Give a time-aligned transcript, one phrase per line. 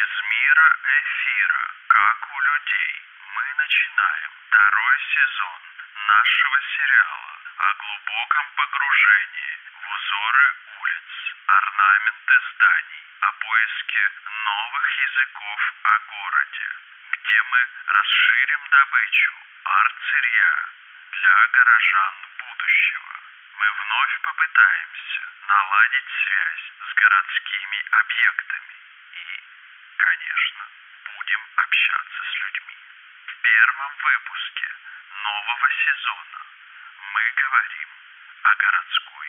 [0.00, 5.60] Из мира эфира, как у людей, мы начинаем второй сезон
[6.06, 11.10] нашего сериала о глубоком погружении в узоры улиц,
[11.48, 16.68] орнаменты зданий, о поиске новых языков о городе,
[17.12, 20.54] где мы расширим добычу арт-сырья
[21.12, 23.20] для горожан будущего.
[23.52, 28.79] Мы вновь попытаемся наладить связь с городскими объектами
[31.62, 32.76] общаться с людьми.
[33.26, 34.68] В первом выпуске
[35.22, 36.40] нового сезона
[37.12, 37.88] мы говорим
[38.42, 39.19] о городской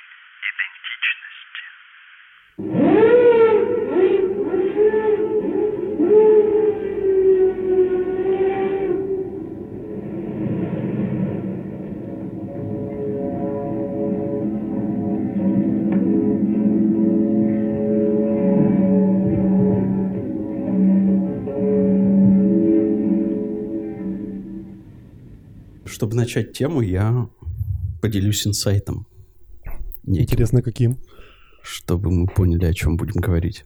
[26.01, 27.29] Чтобы начать тему, я
[28.01, 29.05] поделюсь инсайтом.
[30.01, 30.97] Неким, Интересно, каким?
[31.61, 33.65] чтобы мы поняли, о чем будем говорить.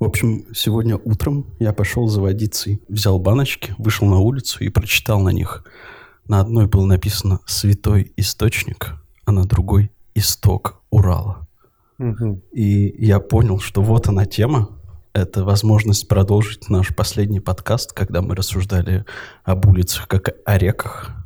[0.00, 5.20] В общем, сегодня утром я пошел за водицей, взял баночки, вышел на улицу и прочитал
[5.20, 5.62] на них.
[6.26, 8.94] На одной было написано «Святой источник»,
[9.26, 11.46] а на другой «Исток Урала».
[11.98, 12.40] Мгм.
[12.52, 14.70] И я понял, что вот она тема.
[15.12, 19.04] Это возможность продолжить наш последний подкаст, когда мы рассуждали
[19.44, 21.23] об улицах как о реках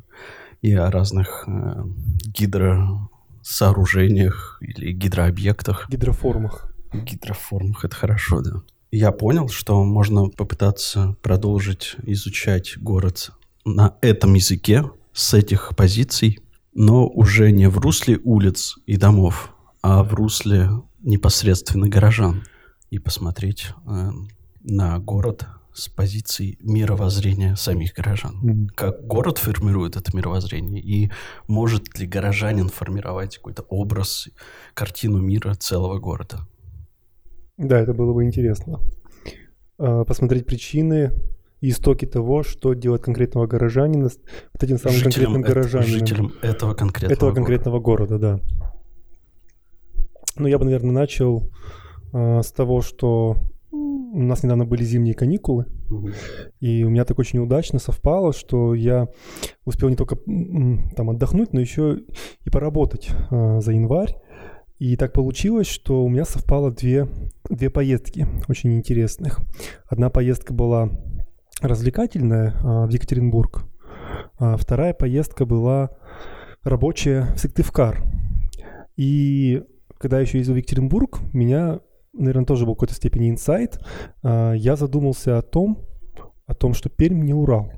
[0.62, 1.84] и о разных э,
[2.26, 5.88] гидросооружениях или гидрообъектах.
[5.88, 6.74] Гидроформах.
[6.92, 8.62] Гидроформах, это хорошо, да.
[8.90, 13.30] Я понял, что можно попытаться продолжить изучать город
[13.64, 16.40] на этом языке, с этих позиций,
[16.74, 22.44] но уже не в русле улиц и домов, а в русле непосредственно горожан.
[22.90, 24.10] И посмотреть э,
[24.62, 25.46] на город
[25.78, 28.68] с позиции мировоззрения самих горожан.
[28.74, 31.10] Как город формирует это мировоззрение, и
[31.46, 34.28] может ли горожанин формировать какой-то образ,
[34.74, 36.46] картину мира целого города.
[37.56, 38.80] Да, это было бы интересно.
[39.78, 41.12] А, Посмотреть причины
[41.60, 44.04] и истоки того, что делает конкретного горожанина
[44.52, 46.06] вот этим самым Жителям конкретным горожанином.
[46.06, 47.36] жителям этого конкретного этого города.
[47.36, 48.40] конкретного города, да.
[50.36, 51.50] Ну, я бы, наверное, начал
[52.12, 53.36] а, с того, что
[54.12, 55.66] у нас недавно были зимние каникулы,
[56.60, 59.08] и у меня так очень удачно совпало, что я
[59.64, 60.16] успел не только
[60.96, 62.00] там отдохнуть, но еще
[62.44, 64.16] и поработать а, за январь.
[64.78, 67.08] И так получилось, что у меня совпало две,
[67.50, 69.40] две поездки очень интересных.
[69.88, 70.90] Одна поездка была
[71.60, 73.64] развлекательная а, в Екатеринбург,
[74.38, 75.90] а вторая поездка была
[76.62, 78.02] рабочая в Сыктывкар.
[78.96, 79.62] И
[79.98, 81.80] когда я еще ездил в Екатеринбург, меня,
[82.18, 83.80] наверное, тоже был в какой-то степени инсайт.
[84.22, 85.84] А, Я задумался о том,
[86.46, 87.70] о том, что Пермь не Урал.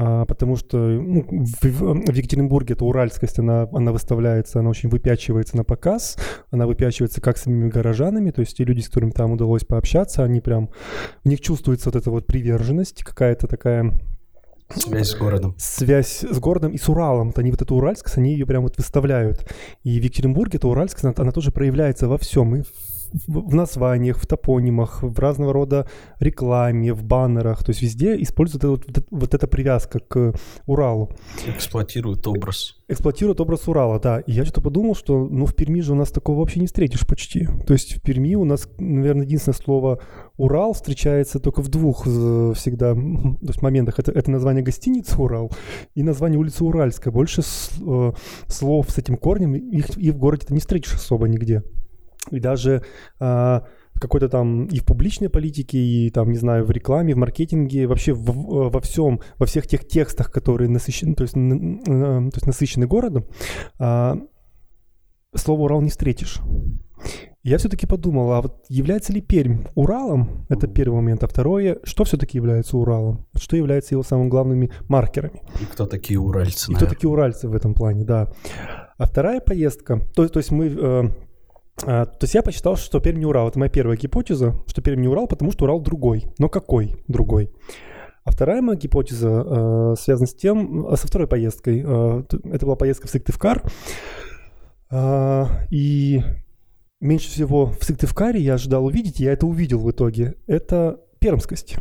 [0.00, 5.56] А, потому что ну, в, в- Екатеринбурге эта уральскость, она, она выставляется, она очень выпячивается
[5.56, 6.16] на показ,
[6.52, 10.40] она выпячивается как самими горожанами, то есть те люди, с которыми там удалось пообщаться, они
[10.40, 10.70] прям,
[11.24, 13.92] в них чувствуется вот эта вот приверженность, какая-то такая
[14.74, 15.54] Связь с городом.
[15.58, 17.32] связь с городом и с Уралом.
[17.36, 19.50] Они вот эту уральскость, они ее прям вот выставляют.
[19.82, 22.54] И в Екатеринбурге эта уральскость, она, она тоже проявляется во всем.
[22.56, 22.66] И в,
[23.26, 25.88] в- названиях, в топонимах, в разного рода
[26.20, 27.64] рекламе, в баннерах.
[27.64, 30.34] То есть везде используют вот, вот, вот эта привязка к
[30.66, 31.10] Уралу.
[31.46, 32.76] Эксплуатирует образ.
[32.88, 34.20] Эксплуатируют образ Урала, да.
[34.20, 37.06] И я что-то подумал, что ну в Перми же у нас такого вообще не встретишь
[37.06, 37.46] почти.
[37.66, 40.00] То есть в Перми у нас, наверное, единственное слово
[40.36, 43.98] Урал встречается только в двух э, всегда то есть моментах.
[43.98, 45.52] Это, это название гостиницы Урал
[45.94, 47.12] и название улицы Уральская.
[47.12, 48.12] Больше э,
[48.46, 51.62] слов с этим корнем их и в городе ты не встретишь особо нигде.
[52.30, 52.82] И даже
[53.20, 57.86] в какой-то там и в публичной политике, и там, не знаю, в рекламе, в маркетинге,
[57.88, 62.36] вообще в- во всем, во всех тех текстах, которые насыщены, то есть, н- н- то
[62.36, 63.24] есть насыщены городом,
[63.80, 64.16] а,
[65.34, 66.38] слово Урал не встретишь.
[67.44, 70.46] Я все-таки подумал, а вот является ли Пермь Уралом?
[70.48, 71.22] Это первый момент.
[71.24, 73.26] А второе, что все-таки является Уралом?
[73.36, 75.42] Что является его самыми главными маркерами?
[75.60, 76.94] И кто такие уральцы, И кто наверное?
[76.94, 78.32] такие уральцы в этом плане, да.
[78.98, 81.02] А вторая поездка, то, то есть мы, э,
[81.84, 83.48] а, то есть я посчитал, что Пермь не Урал.
[83.48, 86.26] Это моя первая гипотеза, что Пермь не Урал, потому что Урал другой.
[86.38, 87.50] Но какой другой?
[88.24, 91.82] А вторая моя гипотеза э, связана с тем, э, со второй поездкой.
[91.84, 93.62] Э, это была поездка в Сыктывкар.
[94.90, 96.22] А, и
[97.00, 101.76] меньше всего в Сыктывкаре я ожидал увидеть, я это увидел в итоге, это пермскость.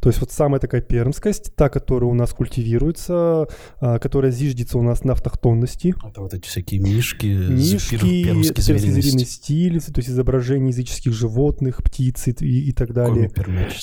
[0.00, 3.46] То есть вот самая такая пермскость, та, которая у нас культивируется,
[3.80, 5.94] а, которая зиждется у нас на автохтонности.
[6.04, 12.28] Это вот эти всякие мишки, Мишки, пермский звериный стиль, то есть изображение языческих животных, птиц
[12.28, 13.30] и, и так далее.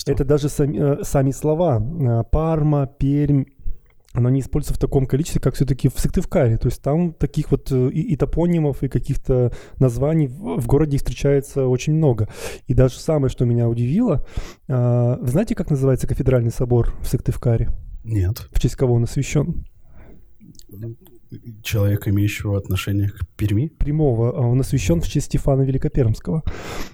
[0.05, 1.79] Это даже сами, э, сами слова.
[1.81, 3.45] э, Парма, Пермь,
[4.13, 6.57] оно не используется в таком количестве, как все-таки в Сыктывкаре.
[6.57, 10.95] То есть там таких вот э, и, и топонимов, и каких-то названий в, в городе
[10.95, 12.27] их встречается очень много.
[12.67, 14.25] И даже самое, что меня удивило,
[14.67, 17.69] вы знаете, как называется кафедральный собор в Сыктывкаре?
[18.03, 18.47] Нет.
[18.51, 19.65] В честь кого он освящен?
[21.63, 23.67] Человек, имеющего отношение к Перми.
[23.67, 26.43] прямого, а он освящен в честь Стефана Великопермского.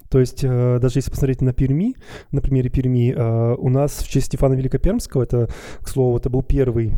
[0.09, 1.95] То есть, э, даже если посмотреть на Перми,
[2.31, 5.49] на примере Перми, э, у нас в честь Стефана Великопермского, это,
[5.81, 6.93] к слову, это был первый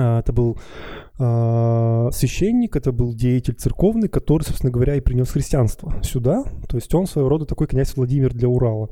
[0.00, 0.58] это был
[1.16, 6.44] а, священник, это был деятель церковный, который, собственно говоря, и принес христианство сюда.
[6.68, 8.88] То есть он своего рода такой князь Владимир для Урала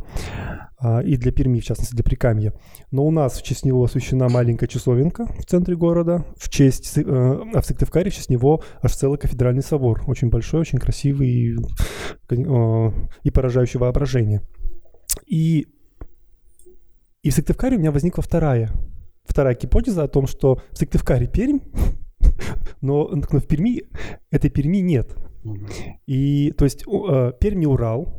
[0.79, 2.53] а, и для Перми, в частности, для Прикамья.
[2.93, 7.03] Но у нас в честь него освящена маленькая часовенка в центре города, в честь, э,
[7.05, 10.05] а в Сыктывкаре в честь него аж целый кафедральный собор.
[10.07, 11.57] Очень большой, очень красивый и,
[12.31, 12.91] э,
[13.25, 14.43] и поражающий воображение.
[15.27, 15.67] И,
[17.23, 18.71] и в Сыктывкаре у меня возникла вторая
[19.25, 21.61] вторая гипотеза о том, что в Сыктывкаре Пермь,
[22.81, 23.85] но, но в Перми
[24.31, 25.17] этой Перми нет.
[26.07, 28.15] И то есть э, Пермь не Урал,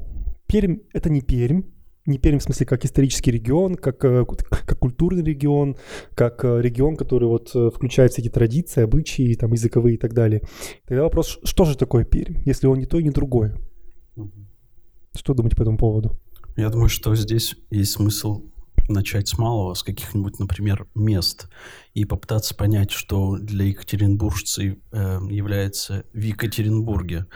[0.48, 1.64] Пермь это не Пермь,
[2.06, 5.78] не Пермь в смысле как исторический регион, как, э, как культурный регион,
[6.16, 10.42] как э, регион, который вот включает все эти традиции, обычаи, там, языковые и так далее.
[10.86, 13.58] Тогда вопрос, что же такое Пермь, если он не то и не другое?
[15.16, 16.20] Что думаете по этому поводу?
[16.56, 18.44] Я думаю, что здесь есть смысл
[18.90, 21.48] начать с малого, с каких-нибудь, например, мест,
[21.94, 27.28] и попытаться понять, что для екатеринбуржцев э, является в Екатеринбурге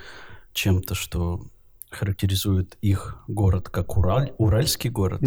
[0.53, 1.45] чем-то, что
[1.89, 5.21] характеризует их город как Ураль, уральский город,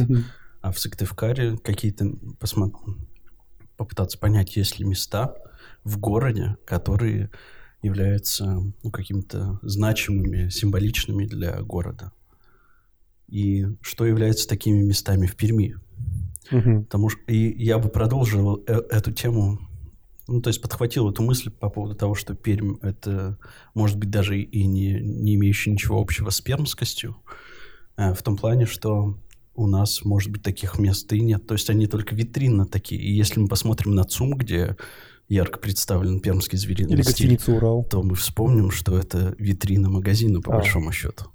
[0.60, 2.04] а в Сыктывкаре какие-то
[2.38, 2.74] посмо-
[3.76, 5.34] попытаться понять, есть ли места
[5.84, 7.30] в городе, которые
[7.82, 8.44] являются
[8.82, 12.12] ну, какими-то значимыми, символичными для города.
[13.28, 15.76] И что является такими местами в Перми.
[16.50, 16.84] Мгм.
[16.84, 19.58] Потому что и я бы продолжил э- эту тему,
[20.26, 23.38] ну, то есть подхватил эту мысль по поводу того, что Пермь— это,
[23.74, 27.16] может быть, даже и не, не имеющий ничего общего с пермскостью,
[27.96, 29.16] э, в том плане, что
[29.54, 31.46] у нас, может быть, таких мест и нет.
[31.46, 33.00] То есть они только витринно такие.
[33.00, 34.76] И если мы посмотрим на ЦУМ, где
[35.28, 37.84] ярко представлен пермский звериный Или стиль, Урал.
[37.84, 40.56] то мы вспомним, что это витрина магазина, по А.
[40.58, 41.26] большому счету.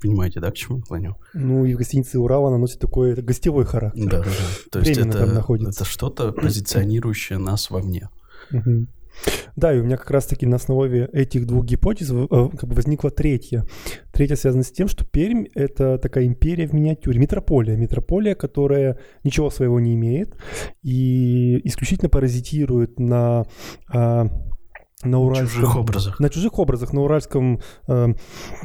[0.00, 1.16] Понимаете, да, к чему я клоню?
[1.34, 4.08] Ну и в гостинице Урал она носит такой гостевой характер.
[4.08, 4.70] Да, да, да.
[4.70, 8.08] То есть Временно это, это что-то, позиционирующее нас вовне.
[8.50, 8.88] Мгм.
[9.56, 13.10] Да, и у меня как раз-таки на основе этих двух гипотез э, как бы возникла
[13.10, 13.64] третья.
[14.12, 17.76] Третья связана с тем, что Пермь— это такая империя в миниатюре, метрополия.
[17.76, 20.36] Метрополия, которая ничего своего не имеет
[20.82, 23.46] и исключительно паразитирует на,
[23.92, 24.28] а,
[25.04, 25.48] на уральском...
[25.48, 26.20] чужих образах.
[26.20, 28.14] На чужих образах, на уральском э,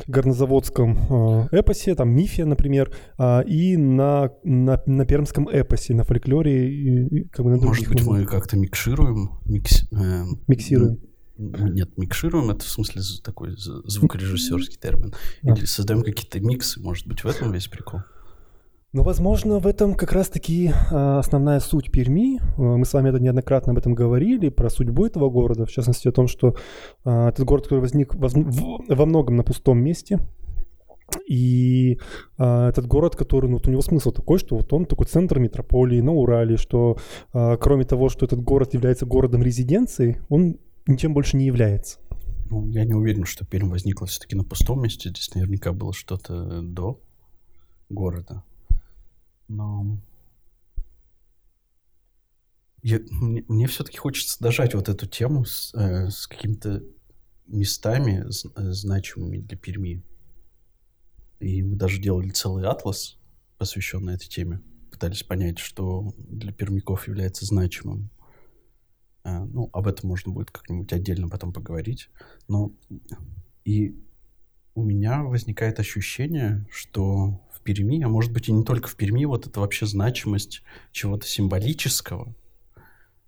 [0.07, 6.69] горнозаводском э, эпосе, там мифе, например, а, и на, на, на пермском эпосе, на фольклоре,
[6.69, 9.39] и, и как бы на Может быть, мы как-то микшируем?
[9.45, 11.00] микс- э, Миксируем.
[11.38, 15.13] Нет, микшируем, это в смысле такой звукорежиссерский термин.
[15.44, 15.53] А.
[15.53, 18.01] Или создаем какие-то миксы, может быть, в этом весь прикол.
[18.93, 22.39] Ну, возможно, в этом как раз-таки а, основная суть Перми.
[22.57, 26.07] А, Мы с вами это неоднократно об этом говорили, про судьбу этого города, в частности
[26.07, 26.55] о том, что
[27.03, 30.19] а, этот город, который возник во многом на пустом месте,
[31.27, 31.97] и
[32.37, 35.39] а, этот город, который, ну, вот у него смысл такой, что вот он такой центр
[35.39, 36.97] метрополии на Урале, что
[37.33, 41.97] а, кроме того, что этот город является городом-резиденцией, он ничем больше не является.
[42.51, 45.09] Ну, я не уверен, что Пермь возникла все-таки на пустом месте.
[45.09, 47.01] Здесь наверняка было что-то до
[47.89, 48.43] города.
[49.47, 49.97] Но
[52.81, 56.83] я- мне, все-таки хочется дожать вот эту тему с, э, с какими-то
[57.47, 60.03] местами з- э, значимыми для Перми.
[61.39, 63.17] И мы даже делали целый атлас,
[63.57, 64.62] посвященный этой теме.
[64.91, 68.09] Пытались понять, что для пермяков является значимым.
[69.23, 72.09] А, Ну, об этом можно будет как-нибудь отдельно потом поговорить.
[72.47, 72.73] Но
[73.65, 74.01] и
[74.75, 79.48] у меня возникает ощущение, что Перми, а может быть и не только в Перми, вот
[79.48, 82.36] это вообще значимость чего-то символического,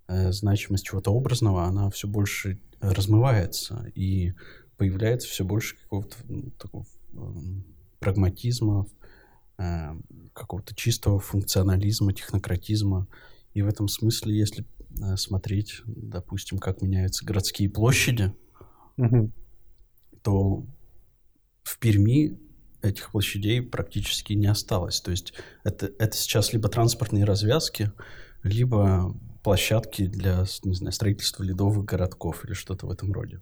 [0.08, 4.34] э, значимость чего-то образного, она все больше размывается и
[4.78, 7.64] появляется все больше какого-то ну, такого м,
[8.00, 8.88] прагматизма,
[9.58, 9.96] э,
[10.34, 13.08] какого-то чистого функционализма, технократизма.
[13.54, 14.66] И в этом смысле, если
[15.02, 18.34] э, смотреть, допустим, как меняются городские площади,
[18.98, 19.32] Мгм.
[20.22, 20.66] то
[21.64, 22.38] в Перми
[22.86, 25.02] этих площадей практически не осталось.
[25.02, 27.92] То есть это, это сейчас либо транспортные развязки,
[28.44, 33.42] либо площадки для, не знаю, строительства ледовых городков или что-то в этом роде.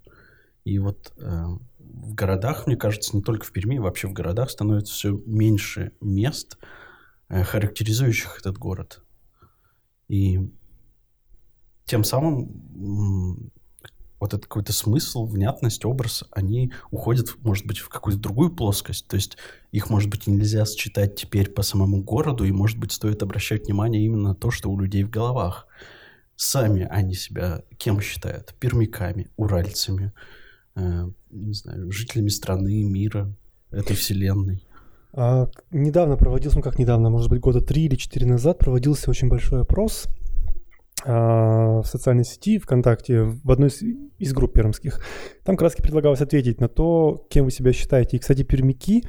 [0.64, 1.44] И вот э,
[1.78, 6.58] в городах, мне кажется, не только в Перми, вообще в городах становится все меньше мест,
[7.28, 9.02] э, характеризующих этот город.
[10.08, 10.40] И
[11.84, 13.50] тем самым
[14.24, 19.06] вот этот какой-то смысл, внятность, образ, они уходят, может быть, в какую-то другую плоскость.
[19.06, 19.36] То есть
[19.70, 24.02] их, может быть, нельзя считать теперь по самому городу, и, может быть, стоит обращать внимание
[24.02, 25.66] именно на то, что у людей в головах.
[26.36, 28.54] Сами они себя кем считают?
[28.58, 30.14] Пермяками, уральцами,
[30.74, 33.30] э, не знаю, жителями страны, мира,
[33.70, 34.66] этой вселенной.
[35.12, 39.28] А, недавно проводился, ну как недавно, может быть, года три или четыре назад проводился очень
[39.28, 40.08] большой опрос
[41.04, 43.82] в социальной сети ВКонтакте, в одной из,
[44.18, 45.04] из групп пермских.
[45.44, 48.16] Там краски предлагалось ответить на то, кем вы себя считаете.
[48.16, 49.04] И, кстати, пермяки,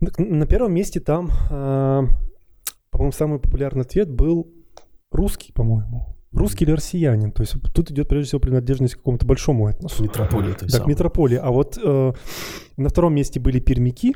[0.00, 2.04] на первом месте там, а,
[2.90, 4.52] по-моему, самый популярный ответ был
[5.10, 6.16] русский, по-моему.
[6.32, 7.32] Русский или россиянин.
[7.32, 10.02] То есть тут идет прежде всего принадлежность к какому-то большому этносу.
[10.02, 10.54] Метрополии.
[10.60, 11.38] Да, к метрополии.
[11.38, 12.12] А вот э,
[12.76, 14.14] на втором месте были пермяки,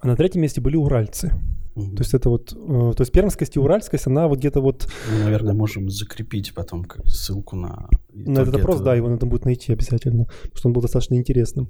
[0.00, 1.32] а на третьем месте были уральцы.
[1.74, 1.96] Угу.
[1.96, 4.86] То есть это вот, э, то есть пермскость и уральскость, она вот где-то вот...
[5.12, 7.88] Мы, наверное, можем закрепить потом ссылку на...
[8.12, 8.90] На этот опрос, этого...
[8.90, 11.68] да, его надо будет найти обязательно, потому что он был достаточно интересным.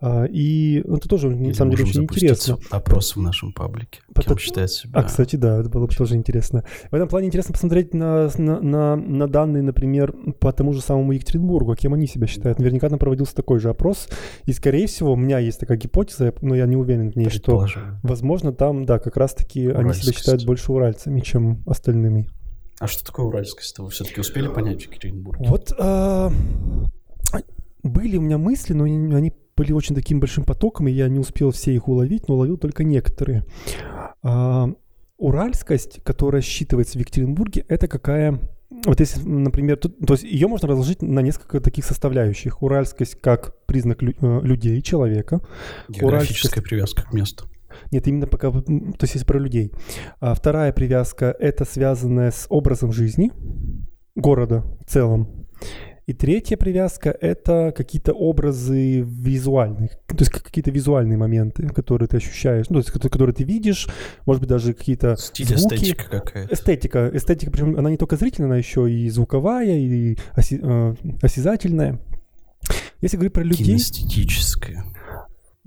[0.00, 2.58] А, и это тоже, Или на самом деле, очень интересно.
[2.70, 4.36] опрос в нашем паблике, Потому...
[4.36, 5.00] кем считает себя...
[5.00, 6.64] А, кстати, да, это было бы тоже интересно.
[6.90, 11.12] В этом плане интересно посмотреть на, на, на, на данные, например, по тому же самому
[11.12, 12.58] Екатеринбургу, кем они себя считают.
[12.58, 14.08] Наверняка там проводился такой же опрос,
[14.44, 17.66] и, скорее всего, у меня есть такая гипотеза, но я не уверен в ней, что,
[18.02, 22.28] возможно, там, да, как раз раз-таки они себя считают больше уральцами, чем остальными.
[22.78, 23.78] А что такое уральскость?
[23.78, 25.48] Вы все-таки успели понять в Екатеринбурге?
[25.48, 26.32] Вот а,
[27.82, 31.50] были у меня мысли, но они были очень таким большим потоком, и я не успел
[31.50, 33.44] все их уловить, но уловил только некоторые.
[34.22, 34.68] А,
[35.16, 38.40] уральскость, которая считывается в Екатеринбурге, это какая
[38.84, 42.62] вот если, например, тут, то есть ее можно разложить на несколько таких составляющих.
[42.62, 45.40] Уральскость как признак лю, э, людей, человека.
[45.88, 47.48] Географическая привязка к месту.
[47.90, 48.62] Нет, именно пока, то
[49.02, 49.72] есть если про людей.
[50.20, 53.32] А вторая привязка— это связанная с образом жизни
[54.14, 55.46] города в целом.
[56.08, 62.70] И третья привязка— это какие-то образы визуальные, то есть какие-то визуальные моменты, которые ты ощущаешь,
[62.70, 63.86] ну, то есть которые ты видишь,
[64.24, 65.74] может быть, даже какие-то Стиль, звуки.
[65.74, 66.54] эстетика какая-то.
[66.54, 67.10] Эстетика.
[67.12, 72.00] Эстетика, причем она не только зрительная, она еще и звуковая, и оси, э, осязательная.
[73.02, 73.66] Если говорить про людей...
[73.66, 74.86] Кинестетическая.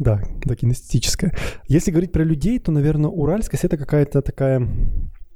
[0.01, 1.31] Да, да, кинестетическая.
[1.67, 4.67] Если говорить про людей, то, наверное, уральскость это какая-то такая,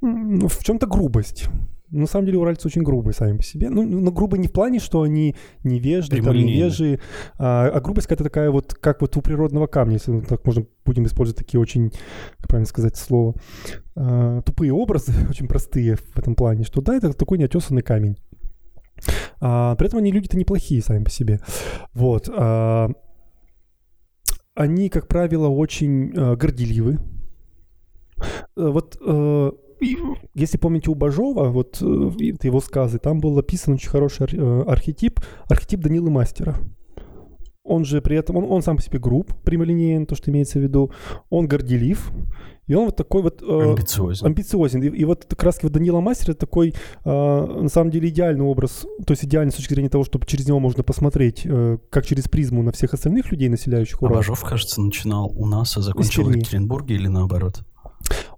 [0.02, 1.46] ну, в чем-то грубость.
[1.92, 3.70] На самом деле уральцы очень грубые сами по себе.
[3.70, 7.00] Ну, но грубые не в плане, что они невежды, там, невежи,
[7.38, 11.06] а, а грубость какая-то такая вот, как вот у природного камня, если так можно будем
[11.06, 11.92] использовать такие очень,
[12.40, 13.36] как правильно сказать слово,
[13.96, 18.18] а, тупые образы, очень простые в этом плане, что да, это такой неотесанный камень.
[19.40, 21.40] А, при этом они люди-то неплохие сами по себе.
[21.94, 22.28] Вот.
[22.34, 22.90] А,
[24.56, 27.00] они, как правило, очень э, горделивы.
[28.56, 29.52] Э, вот э,
[30.34, 35.20] если помните у Бажова, вот э, его сказы, там был описан очень хороший э, архетип,
[35.48, 36.56] архетип Данилы Мастера.
[37.66, 40.62] Он же при этом, он, он сам по себе груб, прямолинеен, то, что имеется в
[40.62, 40.92] виду.
[41.30, 42.12] Он горделив,
[42.68, 43.42] и он вот такой вот...
[43.42, 44.26] Э, амбициозен.
[44.26, 44.84] Амбициозен.
[44.84, 48.46] И, и вот как раз вот Данила Мастер это такой, э, на самом деле, идеальный
[48.46, 52.06] образ, то есть идеальный с точки зрения того, чтобы через него можно посмотреть, э, как
[52.06, 54.18] через призму на всех остальных людей, населяющих Урал.
[54.18, 57.64] Бажов, кажется, начинал у нас, а закончил в Екатеринбурге или наоборот?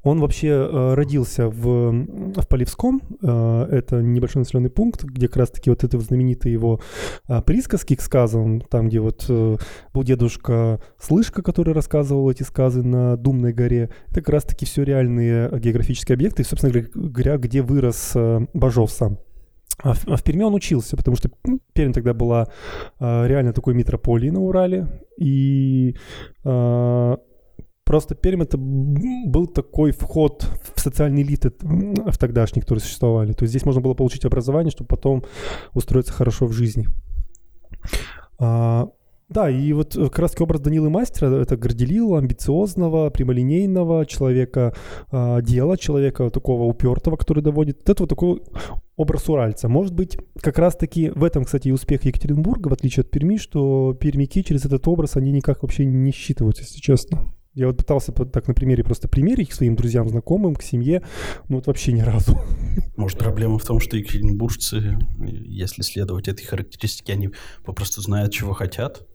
[0.04, 3.02] Он вообще э, родился в, в Полевском.
[3.22, 6.80] Э, это небольшой населенный пункт, где как раз-таки вот это знаменитые его
[7.28, 9.58] э, присказки к сказам, там, где вот э,
[9.94, 13.90] был дедушка Слышка, который рассказывал эти сказы на Думной горе.
[14.08, 19.20] Это как раз-таки все реальные географические объекты, собственно говоря, где вырос э, Бажов сам.
[19.84, 21.30] А в, а в Перми он учился, потому что
[21.74, 22.48] Пермь тогда была
[23.00, 24.88] э, реально такой метрополией на Урале,
[25.20, 25.96] и
[26.44, 27.18] э,
[27.88, 33.32] Просто Пермь это был такой вход в социальные элиты в тогдашние, которые существовали.
[33.32, 35.24] То есть здесь можно было получить образование, чтобы потом
[35.74, 36.86] устроиться хорошо в жизни.
[38.40, 38.90] А,
[39.30, 44.74] да, и вот как раз образ Данилы Мастера— это горделила, амбициозного, прямолинейного человека
[45.10, 47.78] а, дела, человека такого упертого, который доводит.
[47.78, 48.42] Вот это вот такой
[48.98, 49.70] образ уральца.
[49.70, 53.94] Может быть, как раз-таки в этом, кстати, и успех Екатеринбурга, в отличие от Перми, что
[53.94, 57.37] пермяки через этот образ, они никак вообще не считываются, если честно.
[57.58, 61.02] Я вот пытался так на примере просто примерить к своим друзьям, знакомым, к семье,
[61.50, 62.40] ну вот вообще ни разу.
[62.96, 67.32] Может, проблема в том, что екатеринбуржцы, если следовать этой характеристике, они
[67.66, 69.07] попросту знают, чего хотят?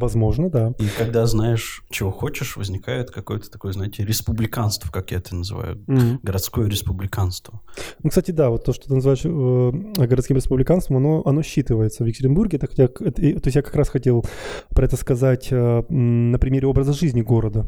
[0.00, 0.72] Возможно, да.
[0.78, 6.20] И когда знаешь, чего хочешь, возникает какое-то такое, знаете, республиканство, как я это называю, Мгм.
[6.22, 7.60] городское республиканство.
[8.02, 12.06] Ну, кстати, да, вот то, что ты называешь э, городским республиканством, оно, оно считывается в
[12.06, 12.56] Екатеринбурге.
[12.56, 14.24] Это, хотя- это- то есть я как раз хотел
[14.70, 17.66] про это сказать э, на примере образа жизни города.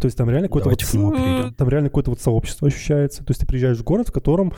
[0.00, 3.24] То есть там реально какое-то вот, там реально какое-то вот сообщество ощущается.
[3.24, 4.52] То есть ты приезжаешь в город, в котором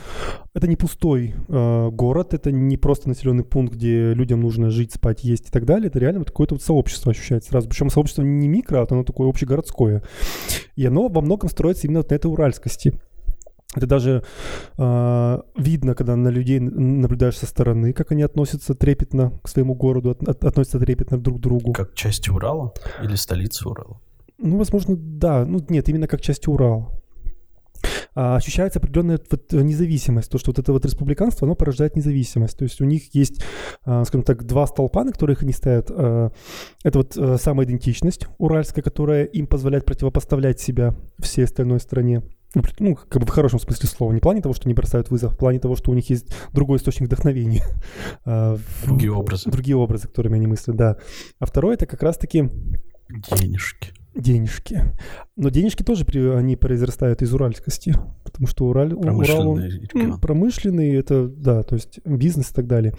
[0.53, 5.23] это не пустой э, город, это не просто населенный пункт, где людям нужно жить, спать,
[5.25, 5.89] есть и так далее.
[5.89, 7.69] Это реально вот какое-то вот сообщество ощущается сразу.
[7.69, 10.03] Причем сообщество не микро, а оно такое общегородское.
[10.77, 12.95] И оно во многом строится именно вот на этой уральскости.
[13.77, 14.25] Это даже
[14.79, 20.11] э, видно, когда на людей наблюдаешь со стороны, как они относятся трепетно к своему городу,
[20.11, 21.73] от- от- относятся трепетно друг к другу.
[21.73, 24.01] Как часть Урала или столица Урала.
[24.39, 25.45] Ну, возможно, да.
[25.45, 27.00] Ну, нет, именно как часть Урала.
[28.15, 30.31] А, ощущается определенная вот независимость.
[30.31, 32.59] То, что вот это вот республиканство, оно порождает независимость.
[32.59, 33.43] То есть у них есть,
[33.85, 35.91] а, скажем так, два столпа, на которых они стоят.
[35.91, 36.31] А,
[36.85, 42.23] Это вот а, самоидентичность уральская, которая им позволяет противопоставлять себя всей остальной стране.
[42.55, 44.13] Ну, Ну, как бы в хорошем смысле слова.
[44.13, 46.35] Не в плане того, что они бросают вызов, в плане того, что у них есть
[46.53, 47.65] другой источник вдохновения.
[48.85, 49.51] Другие образы.
[49.51, 50.97] Другие образы, которыми они мыслят, да.
[51.39, 52.51] А второе, это как раз-таки
[53.09, 53.93] Денежки.
[54.15, 54.83] Денежки.
[55.37, 59.17] Но денежки тоже при- они произрастают из уральскости, потому что Ураль, Урал,
[59.95, 62.95] он промышленный, это, да, то есть бизнес и так далее.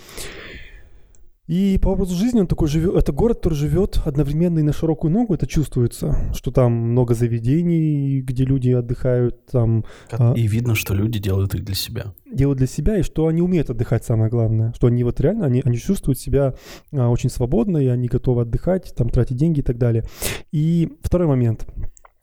[1.47, 5.11] И по образу жизни он такой живет, это город, который живет одновременно и на широкую
[5.11, 10.33] ногу, это чувствуется, что там много заведений, где люди отдыхают, там А.
[10.33, 12.13] И видно, что люди делают их для себя.
[12.31, 14.71] делают для себя, и что они умеют отдыхать, самое главное.
[14.73, 16.53] Что они вот реально, они, они чувствуют себя
[16.93, 20.05] а, очень свободно, и они готовы отдыхать, там, тратить деньги и так далее.
[20.51, 21.65] И второй момент,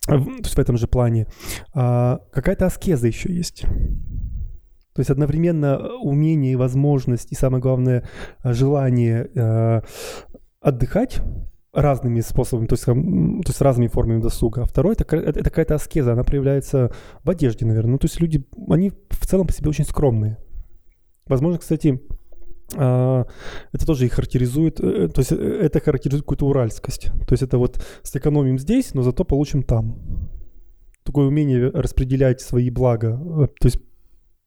[0.06, 1.26] в- то есть в этом же плане,
[1.74, 3.64] а, какая-то аскеза еще есть.
[4.98, 8.02] То есть одновременно э, умение и возможность, и самое главное,
[8.42, 9.84] а, желание а,
[10.60, 11.20] отдыхать
[11.72, 14.62] разными способами, то есть, м, то есть разными формами досуга.
[14.62, 16.90] А второе это, это какая-то аскеза, она проявляется
[17.22, 17.92] в одежде, наверное.
[17.92, 20.36] Ну, то есть люди, они в целом по себе очень скромные.
[21.28, 22.02] Возможно, кстати,
[22.74, 23.24] а,
[23.70, 27.12] это тоже их характеризует, э, то есть э, это характеризует какую-то уральскость.
[27.24, 30.28] То есть это вот сэкономим здесь, но зато получим там.
[31.04, 33.78] Такое умение распределять свои блага, э, то есть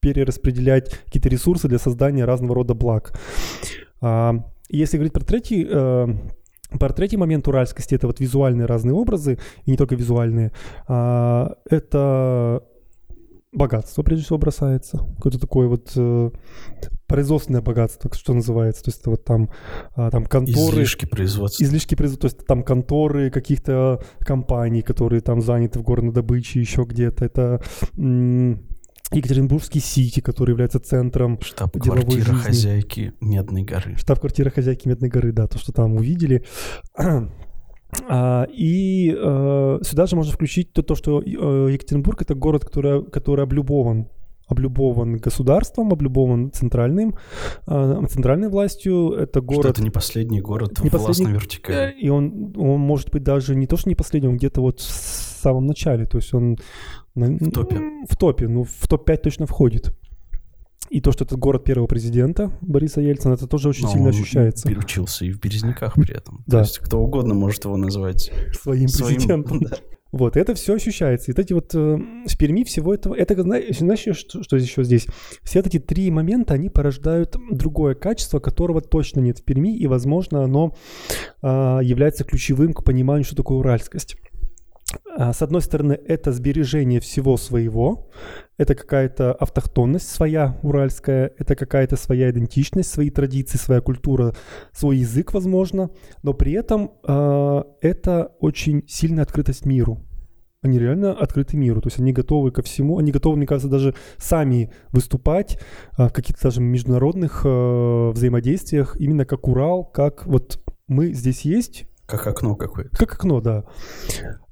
[0.01, 3.13] перераспределять какие-то ресурсы для создания разного рода благ.
[4.01, 4.33] А,
[4.69, 6.07] если говорить про третий, э,
[6.79, 10.51] про третий момент уральскости, это вот визуальные разные образы, и не только визуальные,
[10.87, 12.63] а, это
[13.53, 14.97] богатство, прежде всего, бросается.
[15.17, 16.31] Какое-то такое вот э,
[17.07, 18.83] производственное богатство, что называется.
[18.83, 19.49] То есть это вот там,
[19.93, 20.77] а, там конторы...
[20.77, 21.63] Излишки производства.
[21.63, 27.25] Излишки производства, то есть там конторы каких-то компаний, которые там заняты в горнодобыче, еще где-то.
[27.25, 27.61] Это
[27.97, 28.63] м,
[29.11, 32.35] Екатеринбургский Сити, который является центром Штаб-квартира жизни.
[32.35, 33.95] хозяйки Медной горы.
[33.97, 36.45] штаб-квартира хозяйки Медной горы, да, то, что там увидели.
[38.07, 41.27] А, и э, сюда же можно включить то, то что э,
[41.73, 44.07] Екатеринбург это город, который, который облюбован
[44.47, 47.15] облюбован государством, облюбован центральным,
[47.67, 49.11] э, центральной властью.
[49.11, 49.65] Это Что город...
[49.71, 51.95] это не последний город Не последний- властной вертикали.
[51.99, 54.83] И он, он может быть даже не то, что не последний, он где-то вот в
[55.41, 56.05] самом начале.
[56.05, 56.57] То есть он...
[57.15, 57.81] В топе.
[58.09, 59.93] В топе, ну в топ-5 точно входит.
[60.89, 64.09] И то, что это город первого президента Бориса Ельцина, это тоже очень Но сильно он
[64.09, 64.69] ощущается.
[64.69, 66.43] учился и в Березняках при этом.
[66.47, 66.57] Да.
[66.57, 69.15] То есть кто угодно может его назвать Своим своим...
[69.15, 69.59] президентом.
[69.61, 69.77] Да.
[70.11, 71.31] Вот, это все ощущается.
[71.31, 71.97] И вот эти вот э,
[72.27, 73.15] в Перми всего этого...
[73.15, 75.07] Это, знаешь, знаешь, что, что еще здесь?
[75.43, 80.43] Все эти три момента, они порождают другое качество, которого точно нет в Перми, и, возможно,
[80.43, 80.75] оно
[81.41, 84.17] а, является ключевым к пониманию, что такое уральскость.
[85.17, 88.09] А, С одной стороны, это сбережение всего своего,
[88.57, 94.35] это какая-то автохтонность своя уральская, это какая-то своя идентичность, свои традиции, своя культура,
[94.71, 95.89] свой язык, возможно,
[96.23, 100.05] но при этом а, это очень сильная открытость миру.
[100.63, 103.95] Они реально открыты миру, то есть они готовы ко всему, они готовы, мне кажется, даже
[104.17, 105.59] сами выступать
[105.97, 111.85] а, в каких-то даже международных а, взаимодействиях, именно как Урал, как вот мы здесь есть,
[112.11, 112.97] Как окно какое-то.
[112.97, 113.63] как окно, да.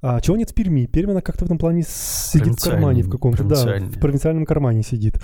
[0.02, 0.86] А чего нет в Перми?
[0.86, 4.82] Пермь, она как-то в этом плане сидит в кармане в каком-то, да, в провинциальном кармане
[4.82, 5.22] сидит.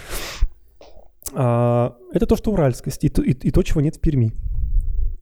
[1.34, 4.34] А, это то, что уральскость, и то, и, и то, чего нет в Перми.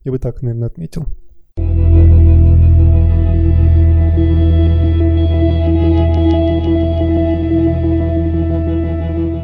[0.03, 1.05] Я бы так, наверное, отметил.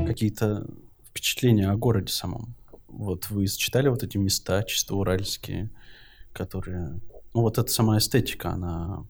[0.08, 0.66] Какие-то
[1.08, 2.56] впечатления о городе самом.
[2.88, 5.70] Вот вы читали вот эти места чисто уральские,
[6.34, 7.00] которые...
[7.34, 9.06] Ну вот эта сама эстетика, она...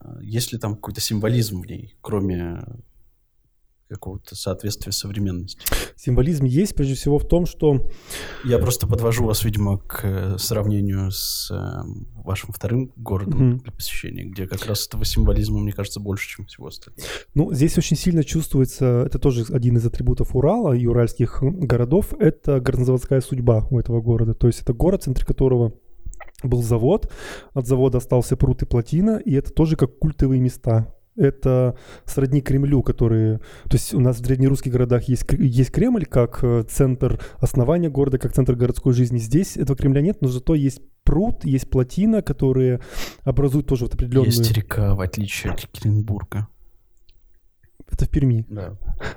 [0.00, 2.62] э, Есть ли там какой-то символизм в ней, кроме
[3.90, 5.58] какого-то соответствия современности.
[5.96, 7.88] Символизм есть прежде всего в том, что...
[8.44, 11.82] Я просто подвожу вас, видимо, к э, сравнению с э,
[12.22, 13.58] вашим вторым городом Мгм.
[13.58, 17.02] для посещения, где как раз этого символизма, мне кажется, больше, чем всего остального.
[17.34, 22.60] Ну, здесь очень сильно чувствуется, это тоже один из атрибутов Урала и уральских городов, это
[22.60, 24.34] горнозаводская судьба у этого города.
[24.34, 25.72] То есть это город, в центре которого
[26.42, 27.10] был завод,
[27.54, 30.94] от завода остался пруд и плотина, и это тоже как культовые места.
[31.16, 31.76] Это
[32.06, 33.38] сродни Кремлю, которые...
[33.64, 38.16] То есть у нас в древнерусских городах есть, есть Кремль как э, центр основания города,
[38.16, 39.18] как центр городской жизни.
[39.18, 42.80] Здесь этого Кремля нет, но зато есть пруд, есть плотина, которые
[43.24, 44.30] образуют тоже вот определенную...
[44.30, 46.46] Есть река, в отличие от Екатеринбурга.
[48.00, 48.46] Это в Перми.
[48.48, 48.76] Да.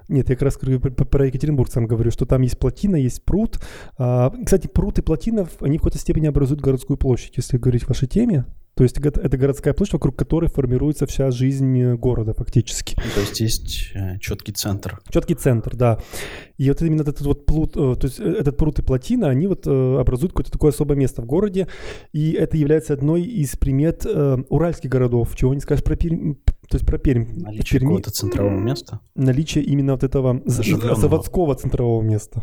[0.10, 3.60] Нет, я как раз про- Екатеринбург сам говорю, что там есть плотина, есть пруд.
[3.98, 7.89] А, кстати, пруд и плотина, они в какой-то степени образуют городскую площадь, если говорить в
[7.89, 8.46] вашей теме.
[8.75, 12.95] То есть это городская площадь, вокруг которой формируется вся жизнь э, города фактически.
[12.95, 14.99] То есть есть четкий центр.
[15.12, 15.99] Четкий центр, да.
[16.57, 19.45] И вот именно этот вот пруд, э, то есть э, этот пруд и плотина, они
[19.45, 21.67] вот э, образуют какое-то такое особое место в городе,
[22.13, 26.33] и это является одной из примет э, уральских городов, чего не скажешь про Пермь,
[26.67, 27.27] то есть про Пермь.
[27.41, 28.99] Наличие Перми какого-то центрового места.
[29.13, 30.99] наличие именно вот этого з- Оживленного.
[30.99, 32.41] заводского центрового места.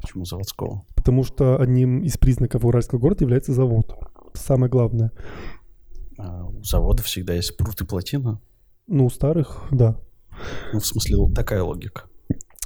[0.00, 0.84] Почему заводского?
[0.94, 3.92] Потому что одним из признаков уральского города является завод.
[4.34, 5.12] Самое главное.
[6.18, 8.40] А У завода всегда есть пруд и плотина.
[8.86, 9.96] Ну, у старых, да.
[10.72, 12.04] Ну, в смысле, такая логика.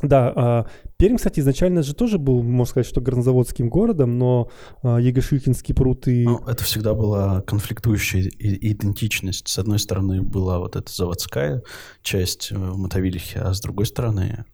[0.02, 4.50] Да, а Пермь, кстати, изначально же тоже был, можно сказать, что горнозаводским городом, но
[4.82, 6.24] а, Егошихинский пруд и...
[6.24, 9.48] Ну, это всегда была конфликтующая идентичность.
[9.48, 11.62] С одной стороны была вот эта заводская
[12.02, 14.44] часть э, в Мотовилихе, а с другой стороны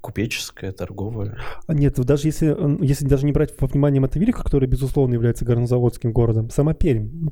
[0.00, 1.36] купеческая, торговая.
[1.66, 6.12] А Нет, даже если, если даже не брать во внимание Мотовилиха, который, безусловно, является горнозаводским
[6.12, 7.28] городом, сама Пермь.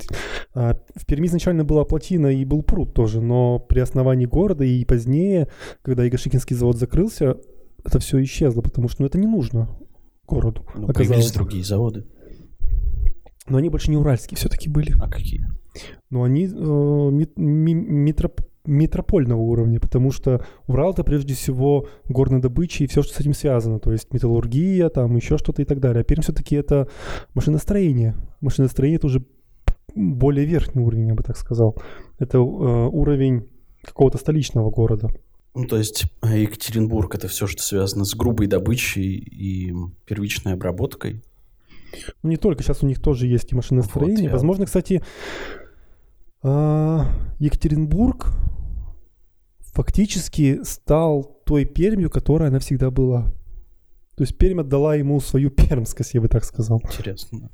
[0.55, 4.85] А, В Перми изначально была плотина и был пруд тоже, но при основании города и
[4.85, 5.49] позднее,
[5.83, 7.37] когда Егошихинский завод закрылся,
[7.85, 9.69] это все исчезло, потому что ну, это не нужно
[10.27, 12.05] городу, Ну, появились другие заводы.
[13.49, 14.93] Но они больше не уральские все-таки были.
[15.01, 15.47] А какие?
[16.11, 22.41] Но они э, ми- ми- метроп- метропольного уровня, потому что Урал это прежде всего горная
[22.41, 25.81] добыча и все, что с этим связано, то есть металлургия, там еще что-то и так
[25.81, 26.01] далее.
[26.01, 26.89] А Пермь все-таки это
[27.35, 28.15] машиностроение.
[28.41, 29.25] Машиностроение это уже
[29.95, 31.77] более верхний уровень, я бы так сказал.
[32.19, 33.49] Это э, уровень
[33.83, 35.09] какого-то столичного города.
[35.55, 39.73] Ну, то есть э, Екатеринбург— это все, что связано с грубой добычей и
[40.05, 41.23] первичной обработкой.
[42.23, 44.17] Ну, не только, сейчас у них тоже есть и машиностроение.
[44.17, 45.03] Вот, я- Возможно, кстати,
[46.43, 47.07] а,
[47.39, 48.33] Екатеринбург
[49.77, 53.27] фактически стал той Пермью, которая она всегда была.
[54.17, 56.81] То есть Пермь отдала ему свою пермскость, я бы так сказал.
[56.83, 57.51] Интересно.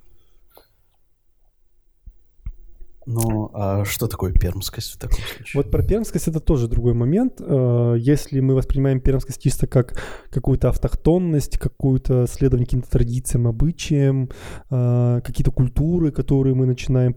[3.04, 5.61] Ну, а что такое пермскость в таком случае?
[5.61, 7.40] Вот про пермскость это тоже другой момент.
[7.40, 14.30] Э, Если мы воспринимаем пермскость чисто как какую-то автохтонность, какую-то следование каким-то традициям, обычаям,
[14.70, 17.16] э, какие-то культуры, которые мы начинаем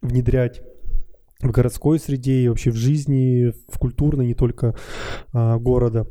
[0.00, 0.62] внедрять
[1.40, 4.74] в городской среде и вообще в жизни, в культурной, не только
[5.32, 6.06] а, города.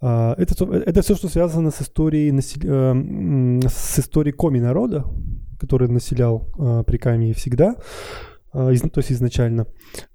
[0.00, 4.58] А, это, то- это все, что связано с историей, насел- э, м, с историей коми
[4.58, 5.04] народа,
[5.58, 7.76] который населял а, Прикамье всегда,
[8.52, 9.66] а, из- то есть изначально.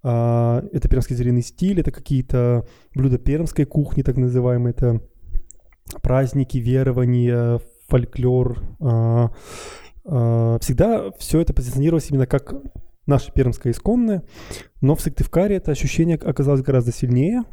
[0.02, 5.00] А, это пермский зеленый стиль, это какие-то блюда пермской кухни, так называемые, это
[6.02, 8.64] праздники, верования, фольклор.
[8.80, 9.30] а,
[10.06, 12.56] а, всегда все это позиционировалось именно как
[13.06, 14.24] наше пермское исконное,
[14.82, 17.44] но в Сыктывкаре это ощущение оказалось гораздо сильнее,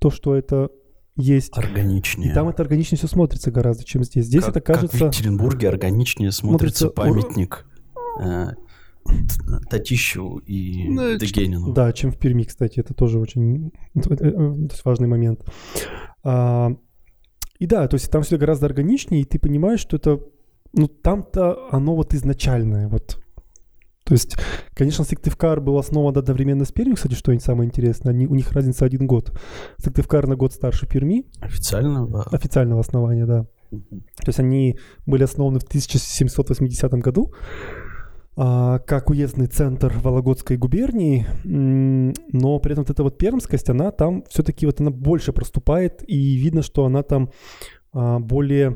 [0.00, 0.70] то, что это
[1.16, 1.56] есть.
[1.56, 2.30] Органичнее.
[2.30, 4.26] И там это органичнее все смотрится гораздо, чем здесь.
[4.26, 4.96] Здесь как, это как кажется...
[4.96, 7.66] в Екатеринбурге органичнее смотрится, Смотрится ура- памятник
[8.20, 8.50] э,
[9.68, 11.72] Татищеву и Дегенину.
[11.72, 15.44] Да, чем в Перми, кстати, это тоже очень э, э, есть важный момент.
[16.22, 16.70] А,
[17.58, 20.20] и да, то есть там все гораздо органичнее, и ты понимаешь, что это,
[20.72, 23.20] ну там-то оно вот изначальное, вот.
[24.08, 24.38] То есть,
[24.72, 28.86] конечно, Сыктывкар был основан одновременно с Пермью, кстати, что самое интересное, они, у них разница
[28.86, 29.38] один год.
[29.76, 32.06] Сыктывкар на год старше Перми, Официально?
[32.06, 32.22] да.
[32.32, 33.44] официального основания, да.
[33.70, 34.00] Мгм.
[34.00, 37.34] То есть они были основаны в 1780 году
[38.34, 44.24] а, как уездный центр Вологодской губернии, но при этом вот эта вот пермскость, она там
[44.30, 47.28] все-таки вот она больше проступает, и видно, что она там
[47.92, 48.74] а, более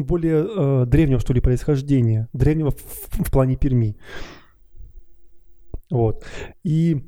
[0.00, 3.96] ну, более э, древнего, что ли, происхождения, древнего в, в плане Перми.
[5.90, 6.24] Вот.
[6.64, 7.04] И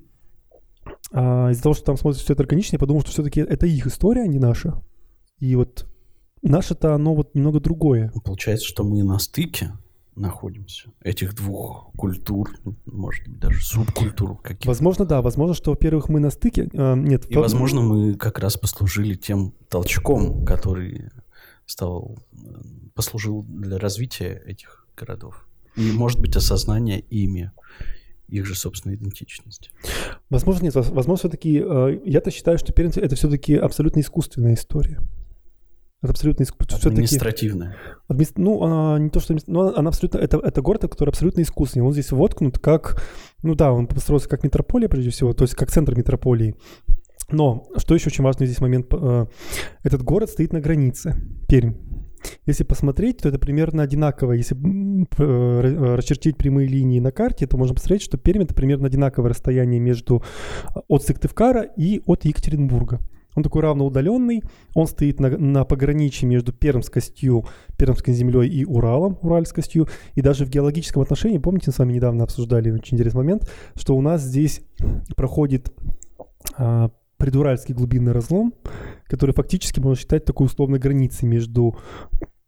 [1.13, 3.87] а, из-за того, что там смотрится все это органично, я подумал, что все-таки это их
[3.87, 4.83] история, а не наша.
[5.39, 5.87] И вот
[6.43, 8.13] наше-то оно вот немного другое.
[8.25, 9.73] Получается, что мы на стыке
[10.17, 10.91] находимся.
[11.03, 12.51] Этих двух культур,
[12.85, 14.69] может быть, даже субкультур каких-то.
[14.69, 15.23] Возможно, да.
[15.23, 16.69] Возможно, что, во-первых, мы на стыке...
[16.73, 21.11] э, нет, И, во- возможно, мы как раз послужили тем толчком, который
[21.71, 22.37] стал, э,
[22.95, 25.47] послужил для развития этих городов.
[25.77, 27.53] И, может быть, осознание ими
[28.29, 29.71] их же собственной идентичности.
[30.29, 30.75] Возможно, нет.
[30.75, 31.53] Воз- Возможно, все-таки...
[32.05, 34.99] я-то считаю, что Пермь— это все-таки абсолютно искусственная история.
[36.03, 36.81] Это абсолютно искусственная.
[36.81, 37.03] Все-таки...
[37.05, 37.77] Административное.
[38.09, 39.37] Админис- Ну, она не то, что...
[39.47, 40.19] Но она абсолютно...
[40.19, 41.85] Это, это город, который абсолютно искусственный.
[41.85, 43.03] Он здесь воткнут как...
[43.43, 46.55] Ну да, он построился как метрополия, прежде всего, то есть как центр метрополии.
[47.33, 49.27] Но, что еще очень важный здесь момент, э,
[49.83, 51.15] этот город стоит на границе,
[51.49, 51.75] Пермь.
[52.47, 54.33] Если посмотреть, то это примерно одинаково.
[54.33, 58.87] Если п- э, расчертить прямые линии на карте, то можно посмотреть, что Пермь это примерно
[58.89, 60.23] одинаковое расстояние между
[60.75, 63.01] э, от Сыктывкара и от Екатеринбурга.
[63.37, 64.43] Он такой равноудаленный,
[64.75, 67.47] он стоит на, на пограничье между Пермскостью,
[67.79, 69.89] Пермской землей и Уралом, Уральскостью.
[70.17, 73.97] И даже в геологическом отношении, помните, мы с вами недавно обсуждали очень интересный момент, что
[73.97, 74.63] у нас здесь
[75.17, 75.73] проходит
[76.57, 78.55] а, предуральский глубинный разлом,
[79.05, 81.77] который фактически можно считать такой условной границей между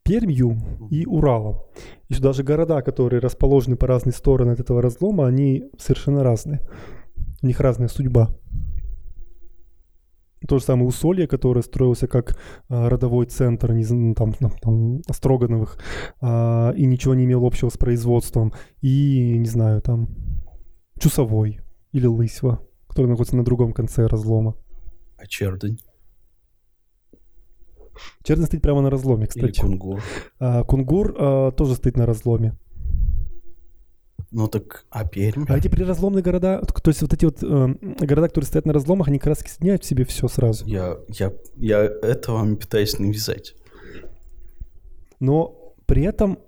[0.02, 0.58] Пермью
[0.90, 1.60] и Уралом.
[2.08, 6.60] И что даже города, которые расположены по разные стороны от этого разлома, они совершенно разные.
[7.42, 8.34] У них разная судьба.
[10.48, 12.36] То же самое Усолье, которое строился как
[12.68, 15.78] а, родовой центр не знаю, там, там, там, Строгановых
[16.20, 18.52] а, и ничего не имел общего с производством.
[18.80, 20.08] И, не знаю, там
[20.98, 21.60] Чусовой
[21.92, 22.60] или Лысьва,
[22.92, 24.54] который находится на другом конце разлома.
[25.16, 25.78] А Чердань
[28.22, 29.60] Черный стоит прямо на разломе, или кстати.
[29.60, 30.02] Кунгур.
[30.38, 32.54] А, Кунгур а, тоже стоит на разломе.
[34.30, 35.44] Ну так, а Пермь?
[35.48, 39.08] А эти приразломные города, то есть вот эти вот э, города, которые стоят на разломах,
[39.08, 40.66] они как раз соединяют в себе все сразу.
[40.66, 43.54] Я, я, я это вам пытаюсь навязать.
[45.20, 46.38] Но при этом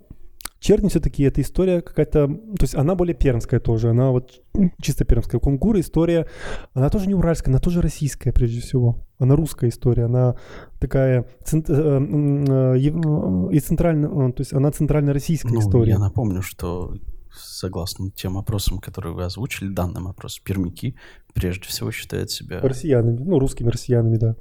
[0.65, 4.41] Черни все-таки эта история какая-то, то есть она более пермская тоже, она вот
[4.81, 5.39] чисто пермская.
[5.39, 6.25] Кунгур история,
[6.73, 9.05] она тоже не уральская, она тоже российская прежде всего.
[9.19, 10.37] Она русская история, она
[10.79, 15.91] такая цент- э, э, и центрально, э, то есть она центрально-российская Ну, история.
[15.91, 16.95] я напомню, что
[17.31, 20.95] согласно тем опросам, которые вы озвучили, данным опросам, пермяки
[21.35, 22.59] прежде всего считают себя...
[22.61, 24.35] Россиянами, ну, русскими россиянами, да.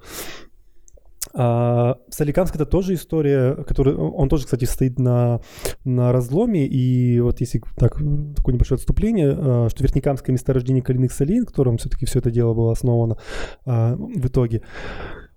[1.32, 5.40] А Соликамск это тоже история, которая, он тоже, кстати, стоит на,
[5.84, 7.94] на разломе, и вот если так,
[8.36, 12.54] такое небольшое отступление, а, что Верхнекамское месторождение калийных солей, на котором все-таки все это дело
[12.54, 13.16] было основано
[13.64, 14.62] а, в итоге,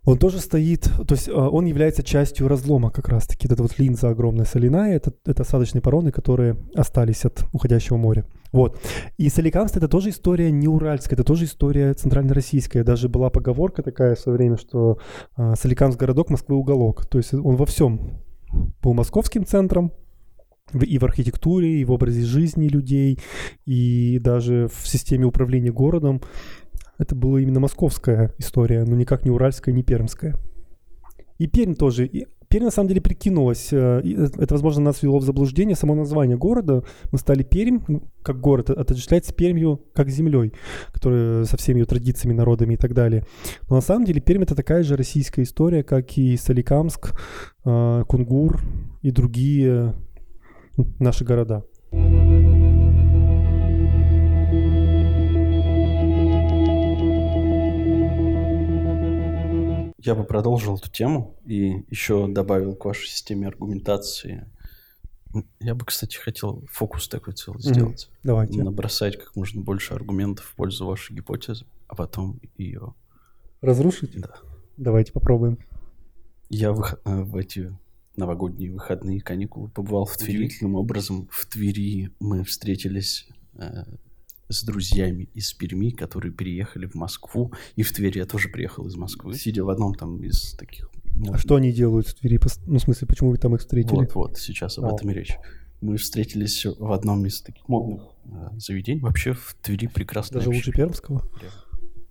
[0.07, 3.47] он тоже стоит, то есть а, он является частью разлома как раз-таки.
[3.47, 8.25] Вот эта вот линза огромная соляная, это, это осадочные породы, которые остались от уходящего моря.
[8.51, 8.79] Вот.
[9.17, 12.83] И Соликамск это тоже история не уральская, это тоже история центральнороссийская.
[12.83, 14.99] Даже была поговорка такая в свое время, что
[15.35, 17.05] а, Соликамск городок, Москвы уголок.
[17.05, 18.21] То есть он во всем
[18.81, 19.91] был московским центром,
[20.73, 23.19] и в архитектуре, и в образе жизни людей,
[23.65, 26.21] и даже в системе управления городом.
[26.97, 30.35] Это была именно московская история, но никак не уральская, не пермская.
[31.37, 32.05] И Пермь тоже.
[32.05, 33.69] И Пермь на самом деле прикинулась.
[33.71, 35.75] э, и Это, возможно, нас ввело в заблуждение.
[35.75, 36.83] Само название города.
[37.11, 37.79] Мы стали Пермь,
[38.21, 40.53] как город, отождествлять с Пермью как землей,
[40.91, 43.25] которая со всеми ее традициями, народами и так далее.
[43.69, 47.19] Но на самом деле Пермь это такая же российская история, как и Соликамск,
[47.65, 48.61] э, Кунгур
[49.01, 49.93] и другие
[50.99, 51.63] наши города.
[60.07, 64.49] Я бы продолжил эту тему и еще добавил к вашей системе аргументации.
[65.59, 67.73] Я бы, кстати, хотел фокус такой целый Мгм.
[67.73, 68.09] сделать.
[68.23, 68.63] Давайте.
[68.63, 72.93] Набросать как можно больше аргументов в пользу вашей гипотезы, а потом ее...
[73.59, 74.17] Разрушить?
[74.21, 74.35] Да.
[74.77, 75.57] Давайте попробуем.
[76.47, 77.77] Я вых- э, в эти
[78.15, 80.37] новогодние выходные каникулы побывал в Твери.
[80.37, 83.83] Удивительным образом в Твери мы встретились э,
[84.49, 87.53] с друзьями из Перми, которые переехали в Москву.
[87.75, 89.33] И в Твери я тоже приехал из Москвы.
[89.33, 90.89] Сидя в одном там из таких...
[91.29, 92.39] А что они делают в Твери?
[92.65, 93.95] Ну, в смысле, почему вы там их встретили?
[93.95, 94.93] Вот, вот, сейчас об А.
[94.93, 95.35] этом и речь.
[95.81, 99.01] Мы встретились в одном из таких модных э, заведений.
[99.01, 100.39] Вообще в Твери прекрасно.
[100.39, 101.23] Даже лучше пермского?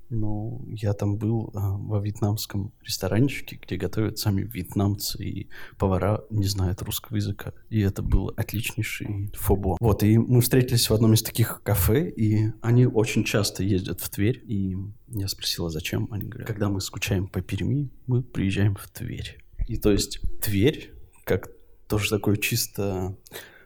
[0.08, 6.46] Ну, я там был а, во вьетнамском ресторанчике, где готовят сами вьетнамцы, и повара не
[6.46, 7.52] знают русского языка.
[7.70, 9.76] И это был отличнейший фобо.
[9.80, 14.08] Вот, и мы встретились в одном из таких кафе, и они очень часто ездят в
[14.08, 14.42] Тверь.
[14.46, 14.76] И
[15.08, 16.08] я спросила, зачем?
[16.10, 19.38] Они говорят, когда мы скучаем по Перми, мы приезжаем в Тверь.
[19.66, 20.92] И то есть Тверь,
[21.24, 21.50] как
[21.88, 23.16] тоже такое чисто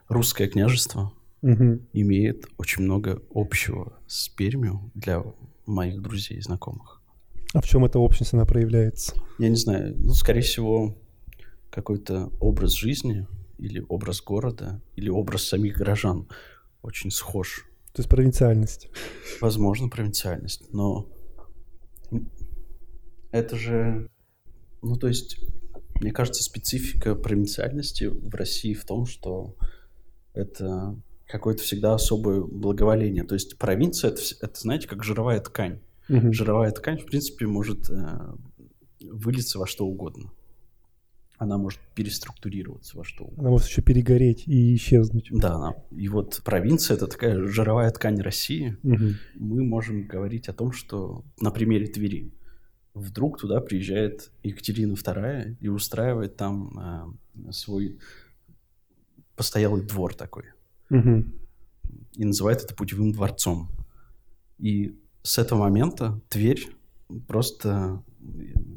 [0.09, 1.87] русское княжество, Мгм.
[1.95, 5.23] имеет очень много общего с Пермью для
[5.71, 7.03] моих друзей и знакомых.
[7.53, 9.15] А в чем эта общность она проявляется?
[9.39, 10.97] Я не знаю, ну, скорее всего,
[11.71, 13.27] какой-то образ жизни
[13.59, 16.29] или образ города, или образ самих горожан
[16.83, 17.67] очень схож.
[17.93, 18.89] То есть провинциальность.
[19.41, 21.09] Возможно, провинциальность, но
[23.33, 24.09] это же,
[24.83, 25.39] ну то есть,
[25.97, 29.57] мне кажется, специфика провинциальности в России в том, что
[30.35, 30.97] это
[31.31, 33.25] какое-то всегда особое благоволение.
[33.25, 35.81] То есть провинция это, это знаете, как жировая ткань.
[36.09, 36.33] Мгм.
[36.33, 38.35] Жировая ткань, в принципе, может э,
[39.01, 40.33] вылиться во что угодно.
[41.39, 43.43] Она может переструктурироваться во что угодно.
[43.43, 45.29] Она может еще перегореть и исчезнуть.
[45.31, 48.77] Да, она- и вот провинция это такая жировая ткань России.
[48.83, 49.15] Мгм.
[49.37, 52.35] Мы можем говорить о том, что на примере Твери
[52.93, 57.99] вдруг туда приезжает Екатерина II и устраивает там э, свой
[59.37, 60.45] постоялый двор такой.
[60.91, 61.33] Мгм.
[62.15, 63.71] и называет это путевым дворцом.
[64.59, 66.69] И с этого момента Тверь
[67.27, 68.03] просто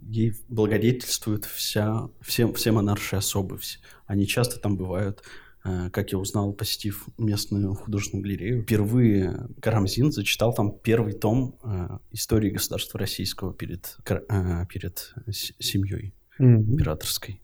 [0.08, 3.60] ей благодетельствует вся, все, все монаршие особы.
[4.06, 5.24] Они часто там бывают.
[5.66, 11.98] Э, Как я узнал, посетив местную художественную галерею, впервые Карамзин зачитал там первый том э,
[12.12, 17.42] истории государства российского перед, э, перед семьей императорской.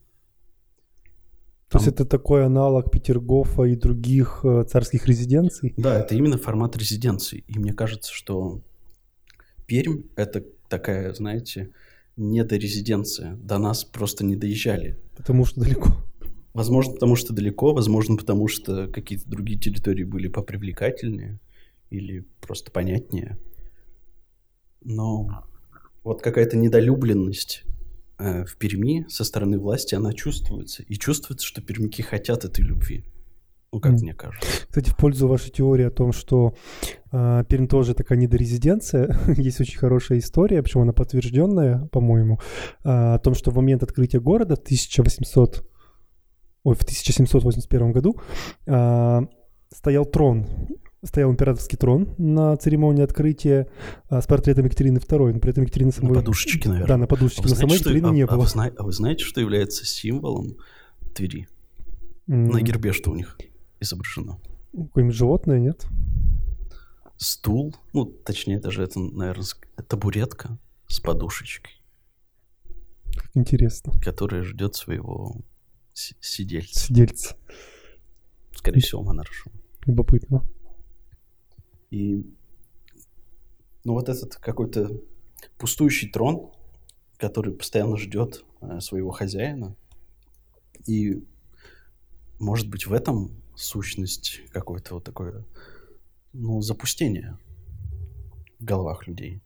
[1.69, 5.75] То есть Там- это такой аналог Петергофа и других э, царских резиденций?
[5.77, 7.43] Да, это именно формат резиденции.
[7.47, 8.61] И мне кажется, что
[9.67, 11.69] Пермь— это такая, знаете,
[12.17, 13.35] недорезиденция.
[13.35, 14.97] До нас просто не доезжали.
[15.15, 15.95] Потому что далеко.
[16.53, 21.39] Возможно, потому что далеко, возможно, потому что какие-то другие территории были попривлекательнее
[21.91, 23.37] или просто понятнее.
[24.83, 25.45] Но
[26.03, 27.63] вот какая-то недолюбленность
[28.19, 30.83] в Перми со стороны власти, она чувствуется.
[30.83, 33.05] И чувствуется, что пермяки хотят этой любви.
[33.71, 34.01] Ну, как Мгм.
[34.01, 34.47] мне кажется.
[34.67, 36.55] Кстати, в пользу вашей теории о том, что
[37.11, 42.39] э, Пермь тоже такая недорезиденция, есть очень хорошая история, причем она подтвержденная, по-моему,
[42.83, 45.63] э, о том, что в момент открытия города в 1800,
[46.63, 48.15] ой, в 1781 году
[48.65, 49.19] э,
[49.71, 50.47] стоял трон,
[51.03, 53.67] стоял императорский трон на церемонии открытия
[54.09, 56.15] э, с портретом Екатерины II, но при этом Екатерины На самой...
[56.15, 56.87] подушечке, наверное.
[56.87, 58.41] Да, на А подушечке, вы но самой знаете, Екатерины а- не а было.
[58.41, 60.57] вы зна- а вы знаете, что является символом
[61.15, 61.47] Твери?
[62.27, 63.37] М, На гербе что у них
[63.79, 64.39] изображено?
[64.73, 65.85] Какое-нибудь животное, нет?
[67.17, 69.45] Стул, ну, точнее, даже это, наверное,
[69.87, 70.57] табуретка
[70.87, 71.73] с подушечкой,
[73.13, 73.91] Как интересно.
[74.01, 75.35] которая ждет своего
[75.93, 77.35] си- сидельца, Сидельце.
[78.55, 79.51] скорее всего, монаршу.
[79.85, 80.45] Любопытно.
[81.91, 82.23] И,
[83.83, 84.89] ну, вот этот какой-то
[85.57, 86.51] пустующий трон,
[87.17, 89.75] который постоянно ждет э, своего хозяина,
[90.85, 91.25] и,
[92.39, 95.45] может быть, в этом сущность какое-то вот такое,
[96.33, 97.37] ну, запустение
[98.59, 99.41] в головах людей.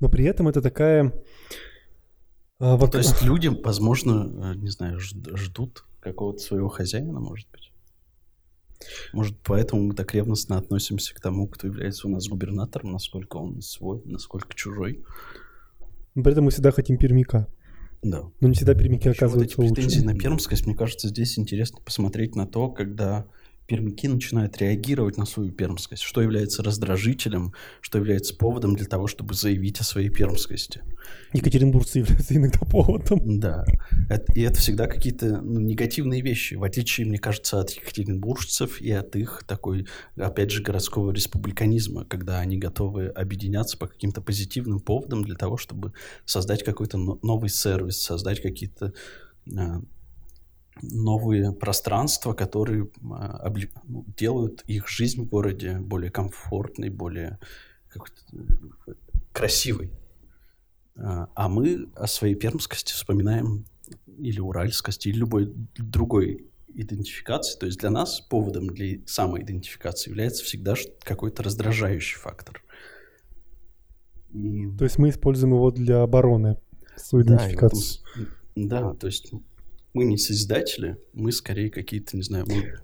[0.00, 1.12] Но при этом это такая...
[2.58, 7.48] а, вот- то есть люди, возможно, э, не знаю, жд- ждут какого-то своего хозяина, может
[7.50, 7.69] быть.
[9.12, 13.60] Может, поэтому мы так ревностно относимся к тому, кто является у нас губернатором, насколько он
[13.60, 15.04] свой, насколько чужой.
[16.14, 17.46] Но при этом мы всегда хотим пермика.
[18.02, 18.22] Да.
[18.40, 19.74] Но не всегда пермики Ещё вот эти оказываются лучше.
[19.74, 23.26] претензии на пермскость, мне кажется, здесь интересно посмотреть на то, когда
[23.70, 29.34] пермяки начинают реагировать на свою пермскость, что является раздражителем, что является поводом для того, чтобы
[29.34, 30.82] заявить о своей пермскости.
[31.32, 33.38] Екатеринбургцы являются иногда поводом.
[33.38, 33.64] Да,
[34.08, 38.90] Это- и это всегда какие-то ну, негативные вещи, в отличие, мне кажется, от екатеринбуржцев и
[38.90, 45.22] от их такой, опять же, городского республиканизма, когда они готовы объединяться по каким-то позитивным поводам
[45.22, 45.92] для того, чтобы
[46.24, 48.92] создать какой-то но- новый сервис, создать какие-то
[49.56, 49.80] а,
[50.82, 57.38] новые пространства, которые ну, делают их жизнь в городе более комфортной, более
[57.94, 57.98] э,
[59.32, 59.90] красивой.
[60.96, 63.64] А а мы о своей пермскости вспоминаем
[64.18, 67.58] или уральскости, или любой другой идентификации.
[67.58, 72.62] То есть для нас поводом для самоидентификации является всегда какой-то раздражающий фактор.
[74.32, 76.56] И- То есть мы используем его для обороны,
[76.96, 77.80] свою да, идентификацию.
[77.80, 78.02] с-
[78.54, 79.32] да, то есть
[79.92, 82.74] мы не созидатели, мы скорее какие-то, не знаю, мы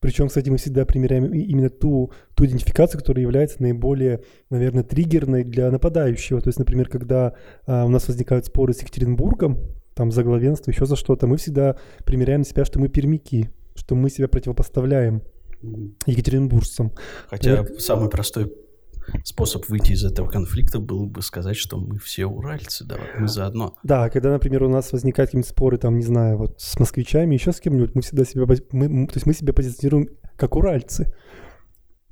[0.00, 5.70] Причем, кстати, мы всегда примеряем именно ту, ту идентификацию, которая является наиболее, наверное, триггерной для
[5.70, 6.40] нападающего.
[6.40, 7.34] То есть, например, когда
[7.66, 9.58] а, у нас возникают споры с Екатеринбургом,
[9.94, 13.94] там за главенство, еще за что-то, мы всегда примеряем на себя, что мы пермяки, что
[13.94, 15.22] мы себя противопоставляем
[16.06, 16.92] екатеринбуржцам.
[17.28, 18.52] Хотя самый простой
[19.24, 23.76] способ выйти из этого конфликта был бы сказать, что мы все уральцы, давай, мы заодно.
[23.82, 27.52] Да, когда, например, у нас возникают какие-то споры, там, не знаю, вот с москвичами, еще
[27.52, 31.14] с кем-нибудь, мы всегда себя, мы, то есть мы себя позиционируем как уральцы.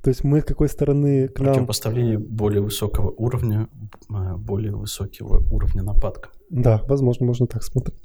[0.03, 1.53] То есть мы с какой стороны к нам...
[1.53, 3.69] Противопоставление более высокого уровня,
[4.09, 6.29] э, более высокого уровня нападка.
[6.49, 7.97] Да, возможно, можно так смотреть.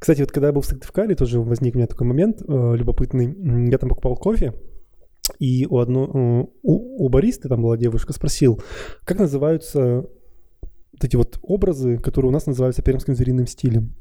[0.00, 3.70] Кстати, вот когда я был в Сыктывкаре, тоже возник у меня такой момент э, любопытный.
[3.70, 4.52] Я там покупал кофе,
[5.38, 8.60] и у, одно, э, у, у баристы, там была девушка, спросил,
[9.04, 10.08] как называются
[10.92, 13.94] вот эти вот образы, которые у нас называются пермским звериным стилем.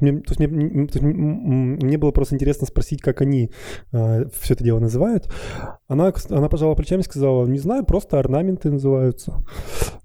[0.00, 3.50] Мне, то есть мне, то есть мне было просто интересно спросить, как они
[3.90, 5.32] все это дело называют.
[5.88, 9.42] Она, она пожала плечами и сказала, не знаю, просто орнаменты называются.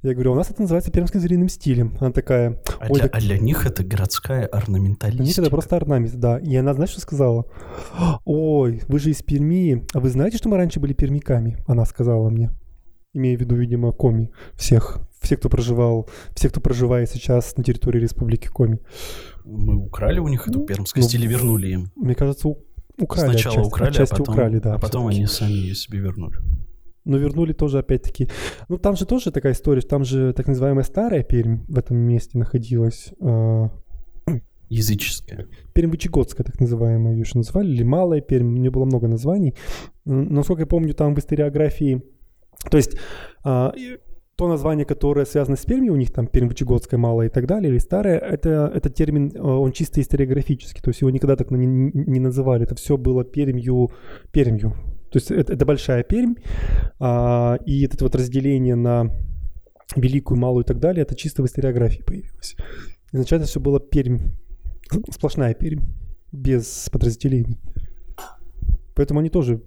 [0.02, 1.96] Я говорю, у нас это называется пермским звериным стилем.
[2.00, 5.42] Она такая, А, для, так а для них это городская для них орнаменталистика.
[5.42, 6.40] это просто орнамент, да.
[6.40, 7.46] И она, знаешь, что сказала?
[8.26, 9.86] Ой, вы же из Перми.
[9.94, 11.58] А вы знаете, что мы раньше были пермяками?
[11.68, 12.52] Она сказала мне.
[13.14, 14.32] Имея в виду, видимо, Коми.
[14.56, 15.00] Всех.
[15.24, 18.80] Все, кто проживал, все, кто проживает сейчас на территории Республики Коми.
[19.46, 21.92] Мы украли у них эту Ну, пермскость ну, или вернули им?
[21.96, 22.50] Мне кажется,
[23.00, 23.68] украли Сначала отчасти.
[23.68, 24.74] украли, Отчасти а потом, украли, да.
[24.76, 26.36] а потом они сами ее себе вернули.
[27.06, 28.30] Но вернули тоже опять-таки.
[28.70, 32.38] Ну, там же тоже такая история, там же так называемая старая Пермь в этом месте
[32.38, 33.14] находилась.
[33.22, 33.68] э,
[34.70, 35.48] Языческая.
[35.74, 39.54] Пермь Вычегодская, так называемая, ее еще называли, или Малая Пермь, у нее было много названий.
[40.06, 42.02] Насколько я помню, там в историографии,
[42.72, 42.98] то есть
[43.44, 43.74] а,
[44.36, 47.72] то название, которое связано с Пермью, у них там Пермь Вычегодская, Малая и так далее,
[47.72, 51.68] или Старая, это, это термин, э, он чисто историографический, то есть его никогда так не,
[51.68, 53.92] не называли, это все было Пермью,
[54.32, 54.72] Пермью.
[55.12, 56.34] То есть это, это большая Пермь,
[57.00, 59.12] а, и это вот разделение на
[59.96, 62.56] великую, малую и так далее, это чисто в историографии появилось.
[63.12, 64.32] Изначально все было Пермь,
[65.12, 65.84] сплошная Пермь,
[66.32, 67.60] без подразделений.
[68.96, 69.62] Поэтому они тоже,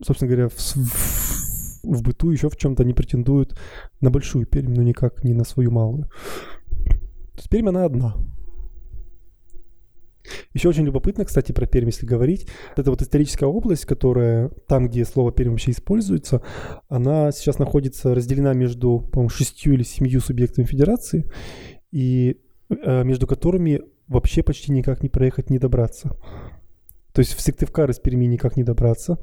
[0.00, 1.43] собственно говоря, в, в-
[1.84, 3.58] в быту еще в чем-то не претендуют
[4.00, 6.08] на большую Пермь, но никак не на свою малую.
[7.34, 8.16] То есть Пермь, она одна.
[10.54, 12.48] Еще очень любопытно, кстати, про Пермь, если говорить.
[12.76, 16.42] Это вот историческая область, которая там, где слово Пермь вообще используется,
[16.88, 21.30] она сейчас находится разделена между, по-моему, шестью или семью субъектами федерации,
[21.90, 26.16] и э, между которыми вообще почти никак не проехать, не добраться.
[27.14, 29.18] То есть в Сыктывкар из Перми никак не добраться,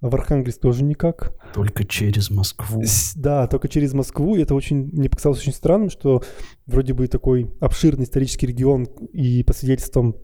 [0.00, 1.34] а в Архангельск тоже никак.
[1.52, 2.82] Только через Москву.
[3.16, 4.34] Да, только через Москву.
[4.34, 6.22] И это очень, мне показалось очень странным, что
[6.64, 10.16] вроде бы такой обширный исторический регион и по свидетельствам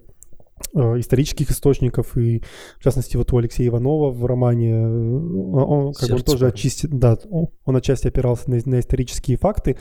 [0.74, 2.42] исторических источников, и
[2.78, 6.38] в частности вот у Алексея Иванова в романе, э, он, как бы он «Сердце тоже
[6.38, 6.54] Парня».
[6.54, 9.76] отчасти, да, он, отчасти опирался на, на исторические факты.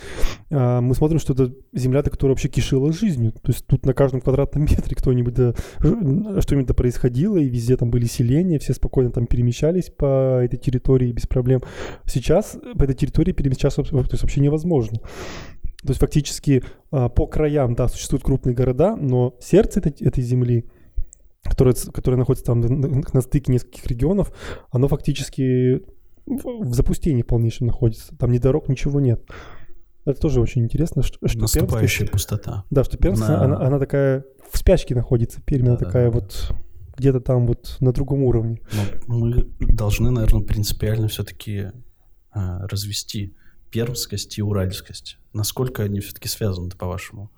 [0.50, 3.32] А, мы смотрим, что это земля, которая вообще кишила жизнью.
[3.34, 7.78] То есть тут на каждом квадратном метре кто-нибудь да, ж- что-нибудь да происходило, и везде
[7.78, 11.62] там были селения, все спокойно там перемещались по этой территории без проблем.
[12.06, 15.00] Сейчас по этой территории перемещаться то есть вообще невозможно.
[15.82, 20.70] То есть фактически а, по краям, да, существуют крупные города, но сердце этой, этой земли,
[21.44, 24.34] которое, которое находится там на, стыке нескольких регионов,
[24.72, 25.82] оно фактически
[26.26, 28.16] в, запустении полнейшем находится.
[28.18, 29.24] Там ни дорог, ничего нет.
[30.06, 32.64] Это тоже очень интересно, что, что Наступающая Пермская- пустота.
[32.70, 35.86] да, что Пермск, На- она, она такая в спячке находится, Пермь, она Да-да-да.
[35.86, 36.54] такая вот
[36.98, 38.60] где-то там вот на другом уровне.
[39.08, 41.68] Но мы должны, наверное, принципиально все-таки
[42.34, 43.36] развести
[43.72, 45.18] пермскость и уральскость.
[45.34, 47.32] Насколько они все-таки связаны, по-вашему?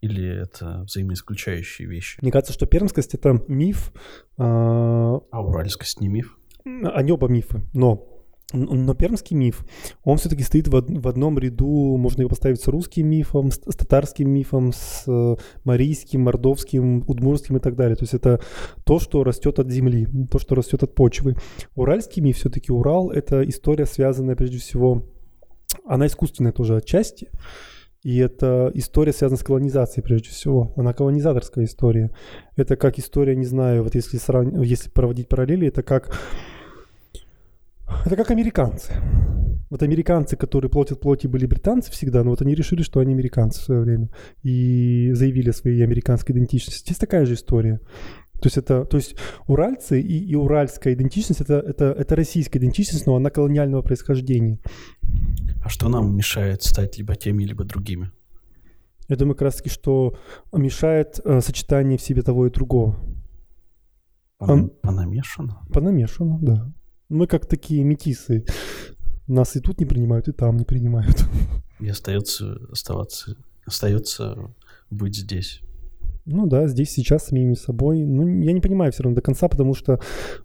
[0.00, 2.18] Или это взаимоисключающие вещи?
[2.20, 3.92] Мне кажется, что пермскость— это миф,
[4.36, 6.36] а, А уральскость не миф?
[6.64, 8.08] они оба мифы, но
[8.52, 9.64] но пермский миф,
[10.04, 13.76] он все-таки стоит в, в одном ряду, можно его поставить с русским мифом, с, с
[13.76, 17.96] татарским мифом, с э, марийским, мордовским, удмурским и так далее.
[17.96, 18.40] То есть это
[18.84, 21.36] то, что растет от земли, то, что растет от почвы.
[21.74, 25.08] Уральский миф все-таки Урал— это история, связанная прежде всего,
[25.86, 27.30] она искусственная тоже отчасти,
[28.02, 30.72] и это история связана с колонизацией прежде всего.
[30.76, 32.10] Она колонизаторская история.
[32.56, 36.16] Это как история, не знаю, вот если, сравни- если проводить параллели, это как
[38.04, 38.92] это как американцы.
[39.70, 43.60] Вот американцы, которые плотят плоти, были британцы всегда, но вот они решили, что они американцы
[43.60, 44.08] в свое время.
[44.42, 46.80] И заявили о своей американской идентичности.
[46.80, 47.80] Здесь такая же история.
[48.42, 49.14] То есть это, то есть
[49.46, 54.58] уральцы и, и уральская идентичность это, это, это российская идентичность, но она колониального происхождения.
[55.64, 58.10] А что нам мешает стать либо теми, либо другими?
[59.08, 60.16] Я думаю, как раз таки, что
[60.52, 62.96] мешает э, сочетание в себе того и другого.
[64.40, 64.70] Пона- Ам.
[64.82, 65.60] Понамешано?
[65.72, 66.72] Понамешано, да.
[67.08, 68.44] Мы как такие метисы.
[69.28, 71.24] Нас и тут не принимают, и там не принимают.
[71.78, 73.36] И остается оставаться,
[73.66, 74.36] остается
[74.90, 75.60] быть здесь.
[76.24, 78.04] Ну да, здесь сейчас самими собой.
[78.04, 80.00] Ну, я не понимаю все равно до конца, потому что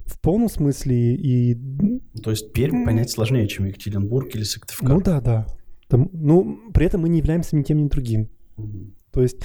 [0.06, 1.56] в полном смысле и...
[2.24, 4.90] То есть Пермь понять сложнее, чем Екатеринбург или Сыктывкар.
[4.90, 5.48] Ну да, да.
[5.88, 8.30] Там, ну, при этом мы не являемся ни тем, ни другим.
[8.58, 8.96] Мгм.
[9.12, 9.38] То есть,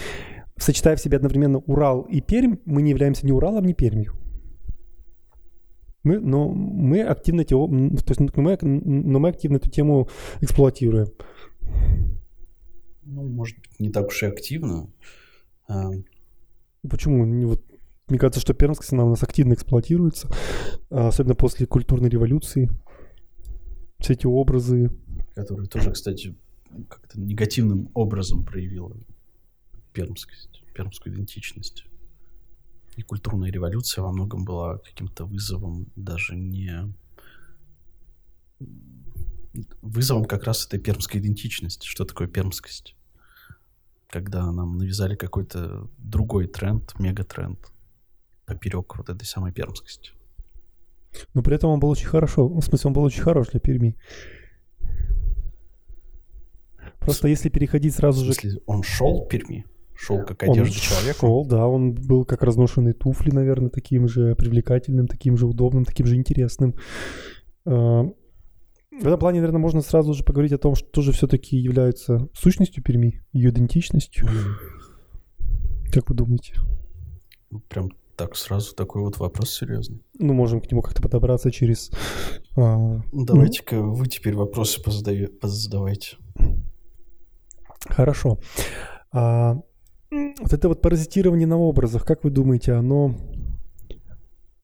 [0.57, 4.15] сочетая в себе одновременно Урал и Пермь, мы не являемся ни Уралом, ни Пермью.
[6.03, 10.09] Мы, но мы активно, то есть, мы, но мы активно эту тему
[10.41, 11.09] эксплуатируем.
[13.05, 14.91] Ну, может быть, не так уж и активно.
[16.89, 17.47] Почему?
[17.47, 17.63] Вот,
[18.09, 20.29] мне кажется, что пермскость, она у нас активно эксплуатируется,
[20.91, 22.71] особенно после культурной революции.
[23.99, 24.91] Все эти образы.
[25.35, 26.37] который тоже, кстати,
[26.89, 28.97] как-то негативным образом проявила
[29.93, 31.85] пермскость, пермскую идентичность.
[32.97, 36.93] И культурная революция во многом была каким-то вызовом даже не...
[39.83, 41.87] Вызовом как раз этой пермской идентичности.
[41.87, 42.95] Что такое пермскость?
[44.13, 47.59] Когда нам навязали какой-то другой тренд, мегатренд
[48.45, 50.11] поперек вот этой самой пермскости.
[51.33, 52.47] Но при этом он был очень хорошо.
[52.47, 53.97] В смысле, он был очень хорош для Перми.
[56.99, 58.35] Просто если переходить сразу же...
[58.67, 59.65] он шел Перми?
[59.95, 61.19] Шел как Он одежда человека?
[61.19, 66.05] шел, да, он был как разношенные туфли, наверное, таким же привлекательным, таким же удобным, таким
[66.05, 66.75] же интересным.
[69.03, 72.85] В этом плане, наверное, можно сразу же поговорить о том, что же все-таки является сущностью
[72.85, 74.29] Перми, ее идентичностью.
[75.93, 76.55] Как вы думаете?
[77.51, 80.01] ну, Прям так сразу такой вот вопрос серьезный.
[80.21, 81.91] Ну, можем к нему как-то подобраться через...
[82.57, 86.17] а, Ну, Давайте-ка вы теперь вопросы позадаю- позадавайте.
[87.89, 88.39] Хорошо.
[89.11, 89.57] А,
[90.11, 93.17] вот это вот паразитирование на образах, как вы думаете, оно,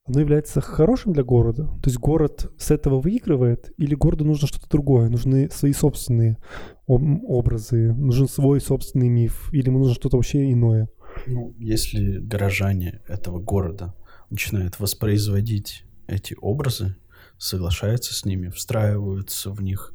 [0.09, 1.67] оно является хорошим для города?
[1.83, 5.09] То есть город с этого выигрывает или городу нужно что-то другое?
[5.09, 6.39] Нужны свои собственные
[6.87, 10.89] об- образы, нужен свой собственный миф или ему нужно что-то вообще иное?
[11.27, 13.95] Ну, если горожане этого города
[14.31, 16.97] начинают воспроизводить эти образы,
[17.37, 19.93] соглашаются с ними, встраиваются в них,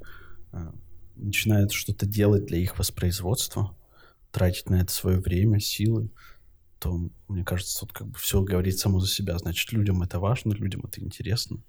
[0.52, 0.58] э,
[1.16, 3.76] начинают что-то делать для их воспроизводства,
[4.32, 6.12] тратить на это свое время, силы,
[6.84, 9.38] то, мне кажется, тут как бы все говорит само за себя.
[9.38, 11.64] Значит, людям это важно, людям это интересно.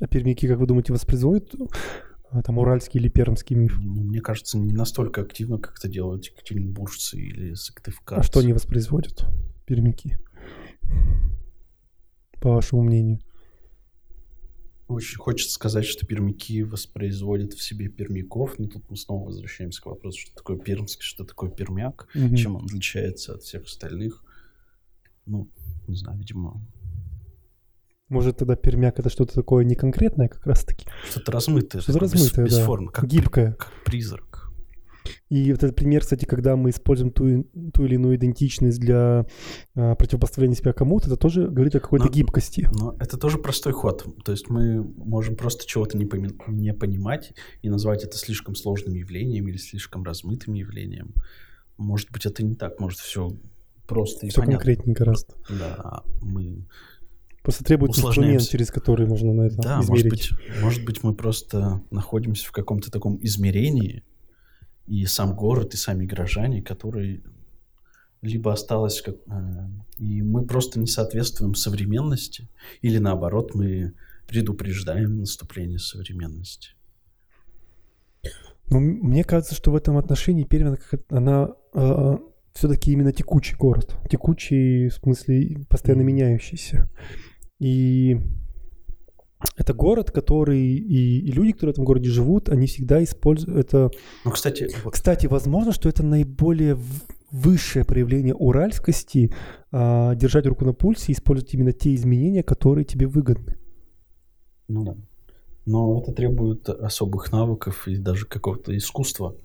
[0.00, 1.54] А пермяки, как вы думаете, воспроизводят
[2.30, 3.78] а, там уральский или пермский миф?
[3.80, 8.20] Ну, мне кажется, не настолько активно, как это делают екатеринбуржцы или сыктывкарцы.
[8.20, 9.24] А что они воспроизводят,
[9.66, 10.18] пермяки?
[12.40, 13.20] По вашему мнению.
[14.86, 19.86] Очень хочется сказать, что пермяки воспроизводят в себе пермяков, но тут мы снова возвращаемся к
[19.86, 22.36] вопросу, что такое пермский, что такое пермяк, Мгм.
[22.36, 24.24] чем он отличается от всех остальных.
[25.28, 25.48] Ну,
[25.86, 26.60] не знаю, видимо,
[28.08, 30.86] Может, тогда пермяк это что-то такое неконкретное как раз-таки?
[31.10, 32.58] что-то размытое, Что-то размытое, бес- да.
[32.60, 33.52] бесформенное, как, Гибкое.
[33.52, 34.50] как призрак.
[35.30, 39.26] И вот этот пример, кстати, когда мы используем ту, ту или иную идентичность для
[39.74, 42.68] а, противопоставления себя кому-то, это тоже говорит о какой-то Но- гибкости.
[42.72, 44.06] Но это тоже простой ход.
[44.24, 48.94] То есть мы можем просто чего-то не, поми- не понимать и назвать это слишком сложным
[48.94, 51.12] явлением или слишком размытым явлением.
[51.78, 53.30] Может быть, это не так, может, все
[53.88, 54.58] просто и Все понятно.
[54.58, 55.34] конкретнее гораздо.
[55.48, 56.64] Да, мы
[57.42, 60.30] Просто требуется инструмент, через который можно на это Да, может измерить.
[60.32, 64.04] быть, может быть, мы просто находимся в каком-то таком измерении,
[64.86, 67.22] и сам город, и сами горожане, которые
[68.22, 69.16] либо осталось как...
[69.26, 69.68] э,
[69.98, 72.48] И мы просто не соответствуем современности,
[72.82, 73.94] или наоборот, мы
[74.26, 76.70] предупреждаем наступление современности.
[78.70, 80.76] Но м- мне кажется, что в этом отношении Пермь,
[81.08, 82.18] она, она
[82.52, 83.96] все-таки именно текучий город.
[84.10, 86.88] Текучий, в смысле, постоянно меняющийся.
[87.58, 88.18] И
[89.56, 90.60] это город, который...
[90.60, 93.90] И, и люди, которые в этом городе живут, они всегда используют это...
[94.24, 96.78] Ну, кстати, вот Кстати, возможно, что это наиболее
[97.30, 99.32] высшее проявление уральскости
[99.70, 103.56] а, держать руку на пульсе и использовать именно те изменения, которые тебе выгодны.
[104.66, 104.96] Ну да.
[105.66, 109.36] Но это требует особых навыков и даже какого-то искусства.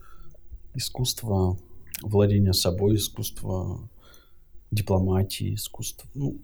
[0.74, 1.60] Искусства
[2.02, 3.89] владения собой, искусства
[4.72, 6.41] дипломатии, искусства, ну,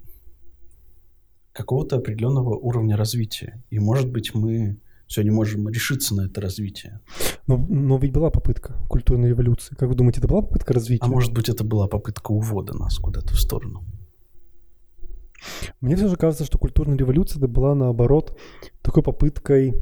[1.52, 3.64] какого-то определенного уровня развития.
[3.70, 7.02] И, может быть, мы все не можем решиться на это развитие.
[7.48, 9.76] Но, но ведь была попытка культурной революции.
[9.76, 11.06] Как вы думаете, это была попытка развития?
[11.06, 13.84] А может быть, это была попытка увода нас куда-то в сторону.
[15.82, 18.38] Мне все же кажется, что культурная революция это была наоборот
[18.82, 19.74] такой попыткой.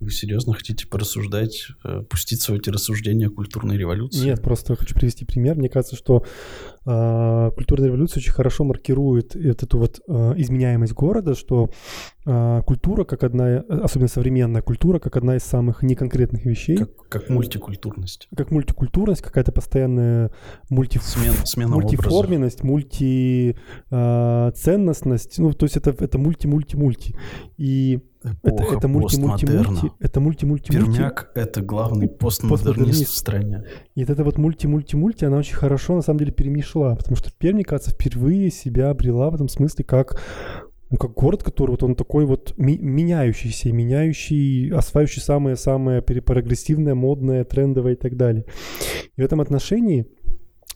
[0.00, 4.24] Вы серьезно хотите порассуждать, э, пуститься в эти рассуждения культурной революции?
[4.24, 5.56] Нет, просто хочу привести пример.
[5.56, 6.24] Мне кажется, что
[6.86, 11.70] а, культурная революция очень хорошо маркирует вот эту вот а, изменяемость города, что
[12.24, 17.22] а, культура как одна, особенно современная культура, как одна из самых неконкретных вещей, как, Как,
[17.22, 18.30] как мультикультурность.
[18.48, 20.30] мультикультурность, какая-то постоянная
[20.70, 21.02] мультиф...
[21.02, 27.14] Смена, смена мультиформенность, мультиценностность, ну, то есть это, это мульти-мульти-мульти.
[27.58, 29.92] И это, Эпоха это мульти-мульти-мульти, постмодерна.
[29.98, 30.92] это мульти-мульти-мульти.
[30.92, 33.10] Пермяк— это главный постмодернист Постмодернист.
[33.12, 33.64] в стране.
[33.94, 37.56] И вот эта вот мульти-мульти-мульти, она очень хорошо, на самом деле, перемешла, потому что Пермь,
[37.56, 40.20] мне кажется, впервые себя обрела в этом смысле как
[40.90, 47.44] ну, как город, который вот он такой вот ми- меняющийся, меняющий, осваивающий самое-самое прогрессивное, модное,
[47.44, 48.44] трендовое и так далее.
[49.16, 50.08] И в этом отношении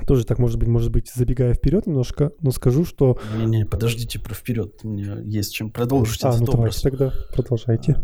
[0.07, 3.19] тоже так может быть, может быть, забегая вперед немножко, но скажу, что...
[3.37, 6.81] Не-не, подождите про вперед, у меня есть чем продолжить а, этот ну образ.
[6.83, 7.97] тогда продолжайте.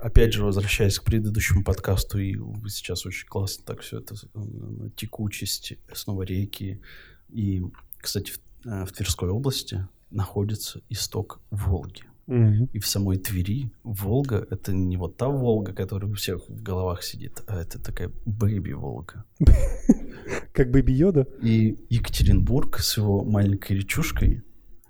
[0.00, 4.90] Опять же, возвращаясь к предыдущему подкасту, и вы сейчас очень классно так все это, э,
[4.96, 6.82] текучесть, снова реки.
[7.30, 7.62] И,
[7.96, 12.02] кстати, в, э, в Тверской области находится исток Волги.
[12.26, 17.02] И в самой Твери Волга— это не вот та Волга, которая у всех в головах
[17.02, 19.24] сидит, а это такая бэйби-Волга.
[20.52, 24.42] Как Бэби Йода, И Екатеринбург с его маленькой речушкой,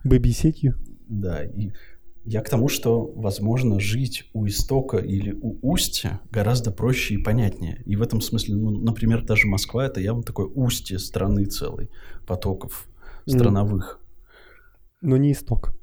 [0.05, 0.75] Бэби сетью.
[1.09, 1.73] да, и
[2.27, 7.83] я к тому, что, возможно, жить у истока или у устья гораздо проще и понятнее.
[7.85, 11.91] И в этом смысле, ну, например, даже Москва— это явно такое устье страны целой,
[12.27, 12.89] потоков
[13.27, 14.01] страновых.
[15.03, 15.75] Но не исток.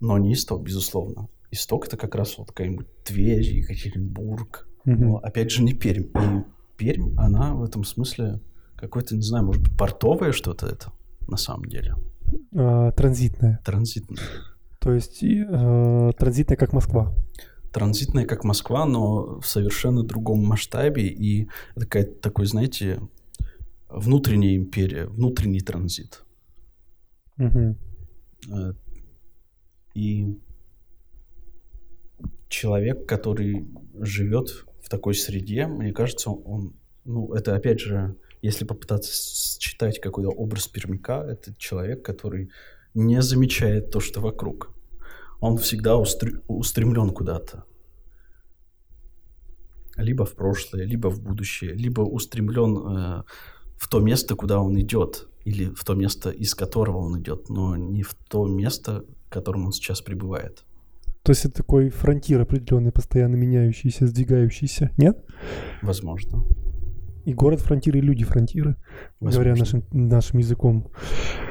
[0.00, 1.28] Но не исток, безусловно.
[1.50, 4.68] Исток— это как раз вот какая-нибудь Тверь, Екатеринбург.
[4.84, 6.04] Но, опять же, не Пермь.
[6.04, 6.44] И
[6.76, 8.40] Пермь, она в этом смысле
[8.76, 10.92] какое-то, не знаю, может быть, портовое что-то это
[11.26, 11.94] на самом деле.
[12.54, 13.60] А, транзитная.
[13.64, 14.22] Транзитное.
[14.78, 17.14] То есть и, э, транзитная, как Москва.
[17.72, 21.08] Транзитное, как Москва, но в совершенно другом масштабе.
[21.08, 23.00] И такая, такой, знаете,
[23.88, 26.22] внутренняя империя, внутренний транзит.
[27.36, 27.76] Мгм.
[29.96, 30.38] И
[32.50, 36.74] человек, который живет в такой среде, мне кажется, он,
[37.06, 39.10] ну, это опять же, если попытаться
[39.58, 42.50] считать какой-то образ пермяка, это человек, который
[42.92, 44.70] не замечает то, что вокруг.
[45.40, 47.64] Он всегда устр- устремлен куда-то.
[49.96, 53.22] Либо в прошлое, либо в будущее, либо устремлен э,
[53.78, 57.76] в то место, куда он идет, или в то место, из которого он идет, но
[57.76, 60.64] не в то место, в котором он сейчас пребывает.
[61.22, 64.90] То есть это такой фронтир определенный, постоянно меняющийся, сдвигающийся.
[64.96, 65.24] Нет?
[65.82, 66.44] Возможно.
[67.24, 68.76] И город фронтиры, и люди фронтиры,
[69.20, 69.78] говоря Возможно.
[69.80, 70.92] нашим, нашим языком.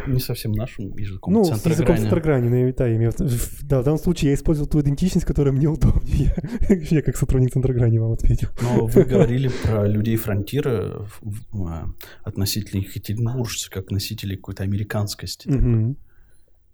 [0.08, 1.34] Не совсем нашим языком.
[1.34, 2.02] Ну, с языком грани.
[2.04, 4.80] центрограни, но я, да, я имею в- в- да, в данном случае я использовал ту
[4.80, 6.34] идентичность, которая мне удобнее.
[6.90, 8.48] Я как сотрудник центрограни вам ответил.
[8.62, 11.06] Но вы говорили про людей фронтира
[11.54, 11.88] а,
[12.24, 15.50] относительно екатеринбуржцев, как носителей какой-то американскости.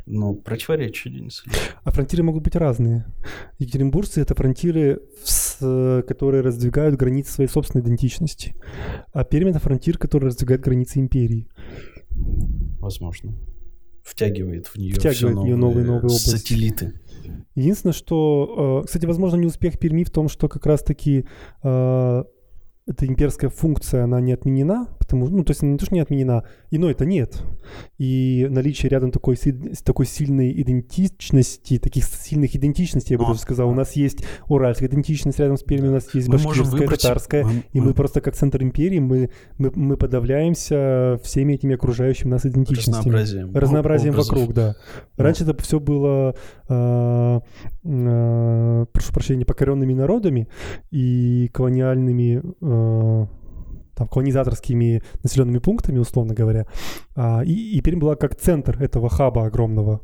[0.05, 1.43] Но противоречия, Денис.
[1.83, 3.05] А фронтиры могут быть разные.
[3.59, 8.55] Екатеринбуржцы— это фронтиры, с- которые раздвигают границы своей собственной идентичности.
[9.13, 11.47] А Пермь— это фронтир, который раздвигает границы империи.
[12.79, 13.33] Возможно.
[14.03, 16.29] Втягивает в нее Втягивает все в неё новые- новые области.
[16.29, 16.93] сателлиты.
[17.55, 21.25] Единственное, что, э, кстати, возможно, не успех Перми в том, что как раз-таки
[21.63, 22.23] э,
[22.87, 26.43] эта имперская функция, она не отменена, потому ну, то есть не то, что не отменена,
[26.71, 27.41] иной это нет.
[27.97, 29.37] И наличие рядом такой,
[29.83, 34.87] такой сильной идентичности, таких сильных идентичностей, я бы Но- даже сказал, у нас есть уральская
[34.89, 37.01] идентичность рядом с Перми, у нас есть Мы башкирская, выбрать...
[37.01, 41.75] татарская, мы- и мы мы- просто как центр империи, мы, мы, мы подавляемся всеми этими
[41.75, 42.97] окружающими нас идентичностями.
[42.97, 43.55] разнообразием.
[43.55, 44.31] Разнообразием образов.
[44.37, 44.75] вокруг, да.
[45.17, 45.23] Ну.
[45.23, 46.35] Раньше это все было,
[46.69, 47.39] э,
[47.83, 50.47] э, прошу прощения, покоренными народами
[50.91, 53.27] и колониальными, э,
[54.01, 56.65] там, колонизаторскими населенными пунктами, условно говоря.
[57.15, 60.01] А, и, и Пермь была как центр этого хаба огромного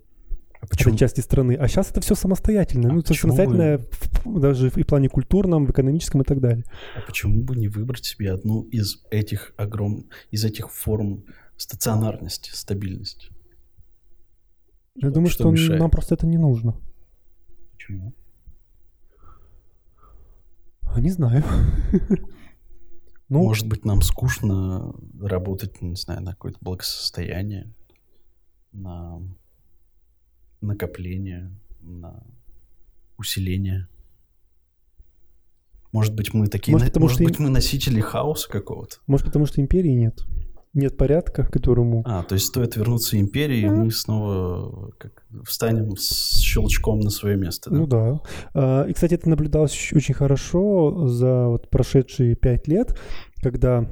[0.60, 0.96] А этой почему?
[0.96, 1.56] части страны.
[1.56, 2.90] А сейчас это все самостоятельно.
[2.90, 3.80] А ну, это самостоятельное
[4.24, 6.64] в- даже и в плане культурном, в экономическом и так далее.
[6.96, 10.06] А почему бы не выбрать себе одну из этих огром...
[10.30, 11.24] из этих форм
[11.58, 13.30] стационарности, стабильности?
[14.96, 15.80] Я думаю, что что, мешает?
[15.80, 16.76] нам просто это не нужно.
[17.72, 18.14] Почему?
[20.84, 21.44] А, Не знаю.
[23.30, 27.74] Ну, Может быть, нам скучно работать, не знаю, на какое-то благосостояние,
[28.72, 29.22] на
[30.62, 31.52] накопление,
[31.82, 32.24] на
[33.18, 33.88] усиление.
[35.92, 38.98] Может быть, мы такие, Может, потому может что быть, мы носители хаоса какого-то.
[39.08, 40.26] может, потому что империи нет.
[40.74, 42.04] Нет порядка, которому...
[42.06, 47.36] А, то есть стоит вернуться империи, и мы снова как, встанем с щелчком на свое
[47.36, 47.70] место.
[47.70, 47.78] Да?
[47.78, 48.22] Ну да.
[48.54, 52.98] А, И, кстати, это наблюдалось очень хорошо за вот прошедшие пять лет,
[53.42, 53.88] когда,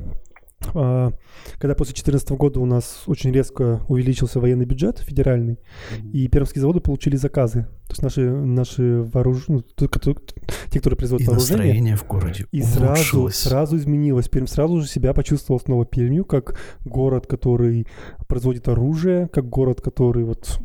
[0.74, 5.60] когда после 2014 года у нас очень резко увеличился военный бюджет федеральный,
[5.98, 6.12] Мгм.
[6.12, 7.64] и пермские заводы получили заказы.
[7.88, 13.30] То есть наши, наши вооруженные, те, которые производят И вооружение, настроение в городе и сразу,
[13.30, 14.28] сразу изменилось.
[14.28, 17.88] Пермь сразу же себя почувствовал снова Пермью, как город, который
[18.28, 20.60] производит оружие, как город, который вот...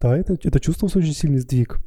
[0.00, 1.78] Да, это, это чувствовался очень сильный сдвиг.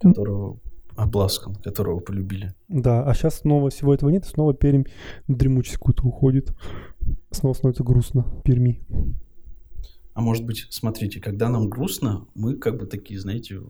[0.00, 0.58] которого
[0.96, 2.54] обласкан, которого полюбили.
[2.68, 4.84] Да, а сейчас снова всего этого нет, снова Пермь
[5.28, 6.52] в дремучесть какую-то уходит.
[7.30, 8.80] Снова становится грустно Перми.
[10.14, 13.60] А может быть, смотрите, когда нам грустно, мы как бы такие, знаете,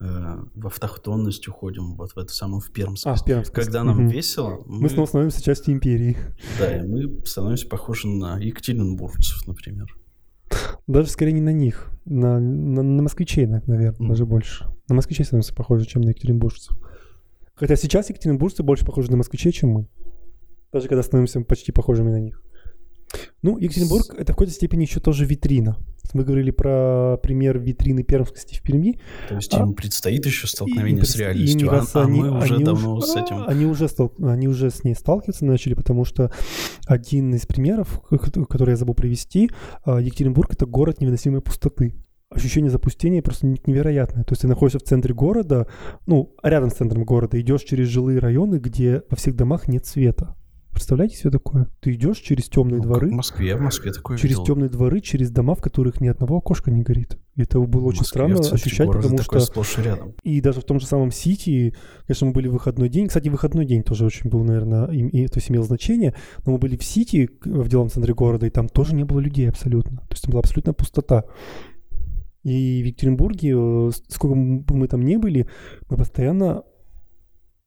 [0.00, 3.06] э, в автохтонность уходим, вот в это самое, в Пермскость.
[3.06, 3.54] А, в Пермскость.
[3.66, 4.08] Когда нам Мгм.
[4.08, 6.16] весело, Мы снова становимся частью империи.
[6.58, 9.96] да, и мы становимся похожи на екатеринбургцев, например.
[10.86, 14.66] Даже скорее не на них, на, на, на москвичей, на- наверное, даже больше.
[14.88, 16.76] На москвичей становимся похожи, чем на екатеринбуржцев.
[17.54, 19.88] Хотя сейчас екатеринбуржцы больше похожи на москвичей, чем мы.
[20.72, 22.42] Даже когда становимся почти похожими на них.
[23.42, 25.76] Ну, Екатеринбург— это в какой-то степени еще тоже витрина.
[26.14, 29.00] Мы говорили про пример витрины пермскости в Перми.
[29.28, 32.30] То есть А- им предстоит еще столкновение и с реальностью, а- кажется, а, они- мы
[32.38, 33.44] уже они давно уж- с этим...
[33.46, 36.30] Они уже, стал- они уже с ней сталкиваться начали, потому что
[36.86, 38.02] один из примеров,
[38.48, 39.50] который я забыл привести,
[39.84, 41.94] а, Екатеринбург— это город невыносимой пустоты.
[42.30, 44.24] Ощущение запустения просто не- невероятное.
[44.24, 45.66] То есть ты находишься в центре города,
[46.06, 50.34] ну, рядом с центром города, идешь через жилые районы, где во всех домах нет света.
[50.72, 51.68] Представляете себе такое?
[51.80, 54.44] Ты идешь через темные Ну, дворы, в Москве, в Москве такое через видел.
[54.44, 57.18] темные дворы, через дома, в которых ни одного окошка не горит.
[57.36, 60.14] И это было В очень Москве, странно ощущать, потому что сплошь и рядом.
[60.22, 61.74] и даже в том же самом Сити,
[62.06, 63.06] конечно, мы были в выходной день.
[63.08, 66.14] Кстати, выходной день тоже очень был, наверное, им, и, то есть имел значение.
[66.46, 69.48] Но мы были в Сити, в деловом центре города, и там тоже не было людей
[69.48, 69.98] абсолютно.
[69.98, 71.24] То есть там была абсолютная пустота.
[72.44, 75.48] И в Екатеринбурге, э, сколько мы там не были,
[75.88, 76.64] мы постоянно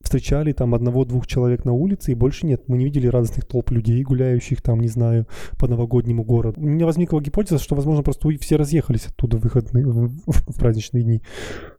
[0.06, 2.64] встречали там одного-двух человек на улице, и больше нет.
[2.68, 5.28] Мы не видели радостных толп людей, гуляющих там, не знаю,
[5.60, 6.62] по новогоднему городу.
[6.62, 11.22] У меня возникла гипотеза, что, возможно, просто все разъехались оттуда в выходные, в, праздничные дни.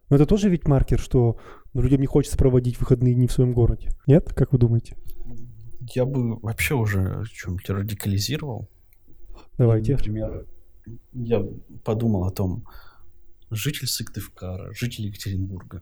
[0.09, 1.37] Но это тоже ведь маркер, что
[1.73, 3.89] ну, людям не хочется проводить выходные дни в своем городе.
[4.05, 4.33] Нет?
[4.33, 4.95] Как вы думаете?
[5.93, 8.69] Я бы вообще уже что-нибудь радикализировал.
[9.57, 9.93] Давайте.
[9.93, 10.45] Например,
[11.13, 11.43] я
[11.83, 12.65] подумал о том,
[13.49, 15.81] житель Сыктывкара, житель Екатеринбурга,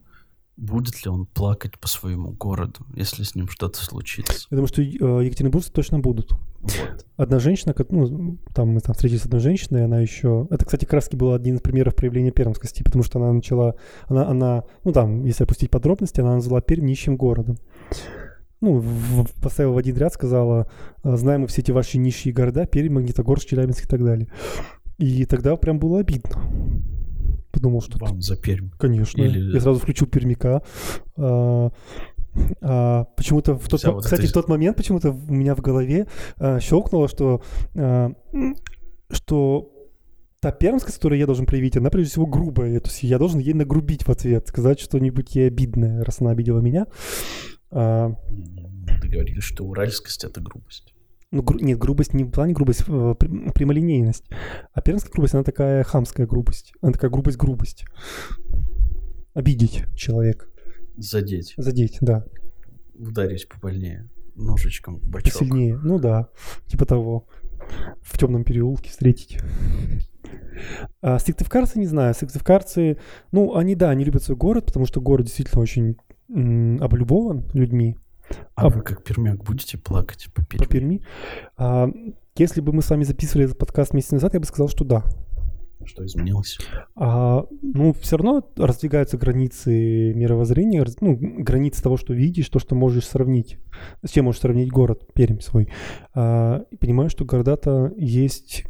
[0.58, 4.48] будет ли он плакать по своему городу, если с ним что-то случится.
[4.50, 4.86] Я думаю, что э,
[5.26, 6.32] екатеринбуржцы точно будут.
[6.62, 7.06] Вот.
[7.18, 10.48] Одна женщина, ну, там мы там встретились с одной женщиной, она еще...
[10.50, 13.76] Это, кстати, краски был один из примеров проявления пермскости, потому что она начала...
[14.08, 17.58] Она, она ну, там, если опустить подробности, она назвала Пермь нищим городом.
[18.62, 20.72] Ну, в- поставила в один ряд, сказала,
[21.04, 24.30] «А, знаем мы все эти ваши нищие города, Пермь, Магнитогорск, Челябинск и так далее.
[24.98, 26.42] И тогда прям было обидно.
[27.56, 27.98] Подумал, что...
[28.00, 28.70] Вам за Пермь.
[28.78, 29.22] Конечно.
[29.22, 30.62] Или- Я сразу включил пермяка.
[31.18, 31.72] А,
[32.62, 35.62] а, почему-то в тот, Вся вот кстати, эта- в тот момент почему-то у меня в
[35.62, 37.42] голове а, щелкнуло, что,
[37.76, 38.12] а,
[39.10, 39.72] что
[40.42, 42.80] та пермскость, которую я должен проявить, она прежде всего грубая.
[42.82, 46.60] То есть я должен ей нагрубить в ответ, сказать что-нибудь ей обидное, раз она обидела
[46.60, 46.88] меня.
[47.72, 50.94] А, Мы договорились, что уральскость— это грубость.
[51.36, 54.24] Ну, гру- нет, грубость не в плане грубость, э, при- прямолинейность.
[54.74, 56.74] А пермская грубость, она такая хамская грубость.
[56.82, 57.86] Она такая грубость-грубость.
[59.34, 60.46] Обидеть человека.
[60.98, 62.26] Задеть, Задеть, да.
[62.98, 65.34] ударить побольнее, ножичком в бочок.
[65.34, 65.78] Посильнее.
[65.84, 66.30] Ну да,
[66.68, 67.28] типа того.
[68.02, 69.38] В темном переулке встретить.
[71.02, 72.14] А сыктывкарцы не знаю.
[72.14, 72.98] Сыктывкарцы,
[73.34, 75.98] ну, они, да, они любят свой город, потому что город действительно очень
[76.80, 77.98] облюбован людьми
[78.56, 80.64] А А- вы как пермяк будете плакать по Перми?
[80.64, 81.02] по Перми.
[81.58, 81.90] А,
[82.38, 85.04] если бы мы с вами записывали этот подкаст месяц назад, я бы сказал, что да.
[85.84, 86.58] Что изменилось?
[86.96, 93.08] А, ну, все равно раздвигаются границы мировоззрения, ну, границы того, что видишь, то, что можешь
[93.08, 93.60] сравнить.
[94.04, 95.70] С чем можешь сравнить город, Пермь свой.
[96.16, 98.64] А, и понимаю, что города-то есть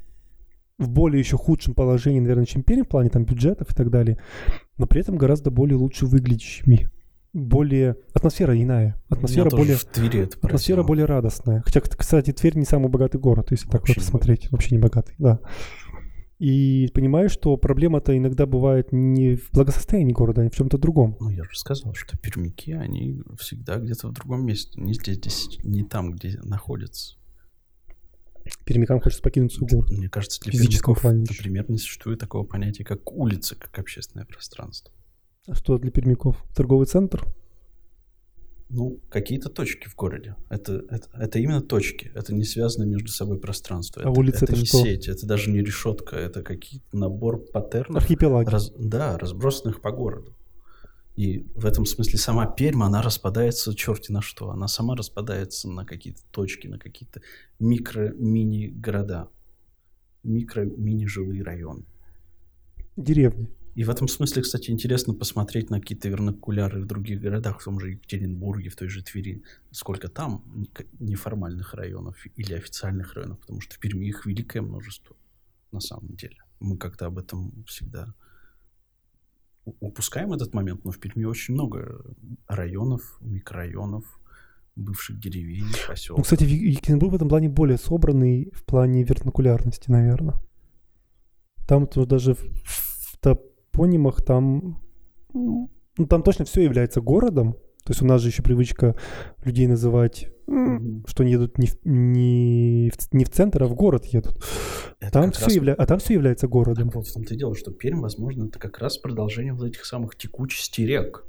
[0.78, 4.20] в более еще худшем положении, наверное, чем Пермь, в плане там бюджетов и так далее,
[4.78, 6.90] но при этом гораздо более лучше выглядящими.
[7.36, 7.98] Более...
[8.14, 8.96] Атмосфера иная.
[9.10, 9.76] Атмосфера более...
[9.76, 11.62] в Твери это Атмосфера более радостная.
[11.66, 14.52] Хотя, кстати, Тверь не самый богатый город, если так Вообще вот не посмотреть.
[14.52, 15.42] Вообще не богатый, да.
[16.40, 21.18] И понимаю, что проблема-то иногда бывает не в благосостоянии города, а в чем-то другом.
[21.20, 24.80] Ну, я же сказал, что пермяки, они всегда где-то в другом месте.
[24.80, 27.18] Не здесь, здесь, не там, где находятся.
[28.64, 29.90] Пермякам хочется покинуть свой город.
[29.90, 34.94] Мне кажется, для пермяков, плане например, не существует такого понятия, как улица, как общественное пространство.
[35.48, 36.44] А что для пермяков?
[36.56, 37.24] Торговый центр?
[38.70, 40.36] Ну, какие-то точки в городе.
[40.50, 42.12] Это, это, это именно точки.
[42.16, 44.02] Это не связанное между собой пространство.
[44.04, 44.80] А это, улица это не что?
[44.80, 48.50] сеть, это даже не решетка, это какие-то набор паттернов, Архипелаг.
[48.50, 50.36] раз- да, разбросанных по городу.
[51.16, 54.50] И в этом смысле сама Пермь, она распадается черти на что.
[54.50, 57.22] Она сама распадается на какие-то точки, на какие-то
[57.60, 59.30] микро-мини-города,
[60.24, 61.86] микро-мини-жилые районы.
[62.98, 63.50] Деревни.
[63.76, 67.80] И в этом смысле, кстати, интересно посмотреть на какие-то вернокуляры в других городах, в том
[67.80, 70.66] же Екатеринбурге, в той же Твери, сколько там
[71.00, 75.16] неформальных районов или официальных районов, потому что в Перми их великое множество
[75.74, 76.38] на самом деле.
[76.62, 78.14] Мы как-то об этом всегда
[79.82, 82.02] упускаем этот момент, но в Перми очень много
[82.48, 84.06] районов, микрорайонов,
[84.78, 86.24] бывших деревень, Ну, поселков.
[86.24, 90.36] кстати, Е- Екатеринбург в этом плане более собранный в плане вернокулярности, наверное.
[91.68, 92.38] Там то даже
[93.76, 94.82] топонимах там,
[95.34, 95.70] ну,
[96.10, 97.54] там точно все является городом.
[97.84, 98.96] То есть у нас же еще привычка
[99.44, 101.06] людей называть, Мгм.
[101.08, 104.36] что они едут не в, не в, не в центр, а в город едут.
[105.00, 105.74] Это Там все раз- явля...
[105.76, 106.88] А там все является городом.
[106.88, 109.86] Так вот в том-то и дело, что Пермь, возможно, это как раз продолжение вот этих
[109.86, 111.26] самых текучестей рек.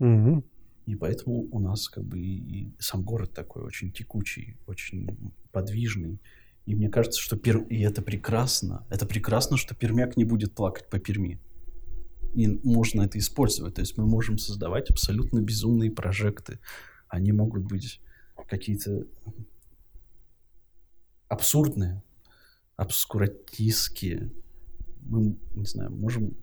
[0.00, 0.44] Мгм.
[0.86, 2.38] И поэтому у нас как бы и,
[2.70, 5.06] и сам город такой очень текучий, очень
[5.52, 6.20] подвижный.
[6.66, 7.66] И мне кажется, что Пермь...
[7.70, 8.86] И это прекрасно.
[8.90, 11.40] Это прекрасно, что пермяк не будет плакать по Перми.
[12.34, 13.74] И можно это использовать.
[13.74, 16.60] То есть мы можем создавать абсолютно безумные прожекты.
[17.08, 18.00] Они могут быть
[18.48, 19.06] какие-то
[21.28, 22.02] абсурдные,
[22.76, 24.30] обскуратистские.
[25.02, 26.36] Мы, не знаю, можем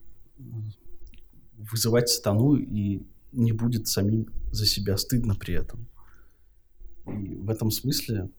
[1.57, 5.88] вызывать сатану и не будет самим за себя стыдно при этом.
[7.05, 8.30] И в этом смысле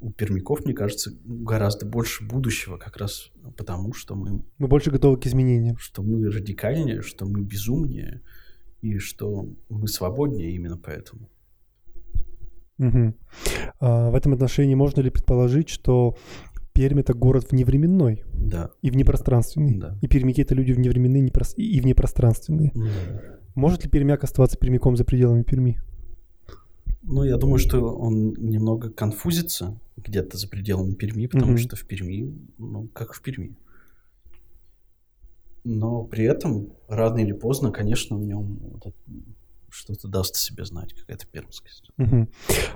[0.00, 5.18] у пермяков, мне кажется, гораздо больше будущего, как раз потому, что мы, Мы больше готовы
[5.18, 5.76] к изменениям.
[5.78, 8.22] что мы радикальнее, что мы безумнее,
[8.80, 11.28] и что мы свободнее именно поэтому.
[12.78, 13.16] Мгм.
[13.80, 16.16] А, в этом отношении можно ли предположить, что
[16.72, 18.70] Пермь это город вневременной Да.
[18.82, 19.76] и внепространственный?
[19.78, 19.98] Да.
[20.00, 22.70] И пермяки это люди вневременные непрос- и внепространственные.
[22.72, 22.82] Да.
[23.56, 25.80] Может ли пермяк оставаться пермяком за пределами Перми?
[27.02, 31.58] Ну, я думаю, что он немного конфузится где-то за пределами Перми, потому Мгм.
[31.58, 33.56] что в Перми, ну, как в Перми.
[35.64, 38.94] Но при этом, рано или поздно, конечно, в нем вот
[39.70, 41.90] что-то даст о себе знать, какая-то пермскость.
[41.98, 42.30] Мгм.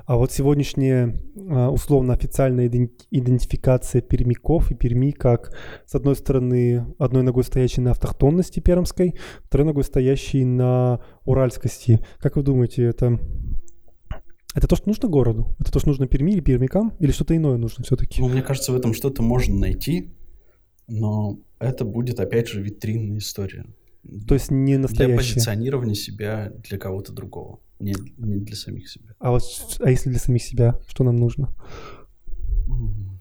[0.04, 1.18] А вот сегодняшняя
[1.48, 5.56] а, условно официальная иден- идентификация пермяков и Перми как,
[5.86, 9.14] с одной стороны, одной ногой стоящей на автохтонности пермской,
[9.44, 12.04] второй ногой стоящей на уральскости.
[12.18, 13.18] Как вы думаете, это,
[14.54, 15.54] это то, что нужно городу?
[15.58, 16.94] Это то, что нужно Перми или пермякам?
[16.98, 18.20] Или что-то иное нужно все-таки?
[18.20, 20.12] Ну, мне кажется, в этом что-то можно найти,
[20.88, 23.66] но это будет, опять же, витринная история.
[24.26, 25.16] То есть не Для настоящее.
[25.16, 29.14] позиционирования себя для кого-то другого, не, не для самих себя.
[29.20, 29.42] А вот
[29.80, 31.54] а если для самих себя, что нам нужно?
[32.66, 33.11] М.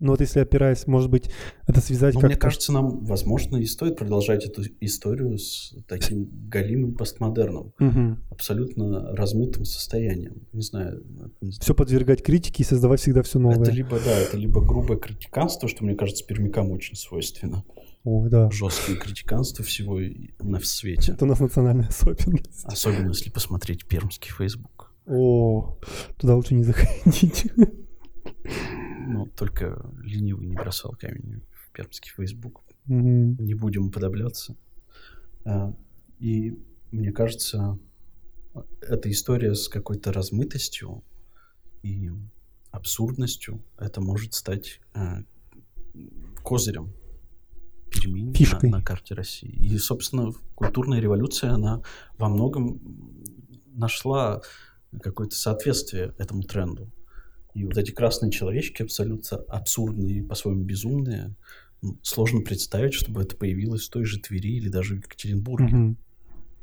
[0.00, 1.28] Ну вот если опираясь, может быть,
[1.66, 6.30] это связать Ну, как мне кажется, нам, возможно, и стоит продолжать эту историю с таким
[6.48, 7.72] галимым постмодерном,
[8.30, 10.46] абсолютно размытым состоянием.
[10.52, 11.02] Не знаю.
[11.40, 11.60] не знаю.
[11.60, 13.60] Все подвергать критике и создавать всегда все новое.
[13.62, 17.64] Это либо, да, это либо грубое критиканство, что, мне кажется, пермякам очень свойственно.
[18.04, 18.50] Ой, да.
[18.52, 19.98] Жесткое критиканство всего
[20.40, 21.12] на свете.
[21.12, 22.64] Это у нас национальная особенность.
[22.64, 24.92] Особенно, если посмотреть пермский Facebook.
[25.06, 25.76] О,
[26.18, 27.46] туда лучше не заходить.
[29.08, 32.62] Ну, только ленивый не бросал камень в пермский Facebook.
[32.86, 33.36] Мгм.
[33.44, 34.56] не будем уподобляться.
[35.44, 35.74] А,
[36.18, 36.58] И
[36.90, 37.78] мне кажется,
[38.80, 41.04] эта история с какой-то размытостью
[41.82, 42.10] и
[42.70, 45.22] абсурдностью, это может стать а,
[46.42, 46.94] козырем
[47.90, 48.78] Перми на-.
[48.78, 49.50] На, карте России.
[49.50, 51.82] И, собственно, культурная революция, она
[52.18, 52.80] во многом
[53.66, 54.42] нашла
[55.02, 56.90] какое-то соответствие этому тренду.
[57.54, 61.34] И вот эти красные человечки абсолютно абсурдные по-своему безумные,
[62.02, 65.98] сложно представить, чтобы это появилось в той же Твери или даже в Екатеринбурге, Мгм.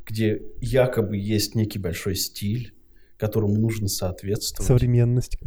[0.06, 2.74] где якобы есть некий большой стиль,
[3.18, 4.68] которому нужно соответствовать.
[4.68, 5.38] Современность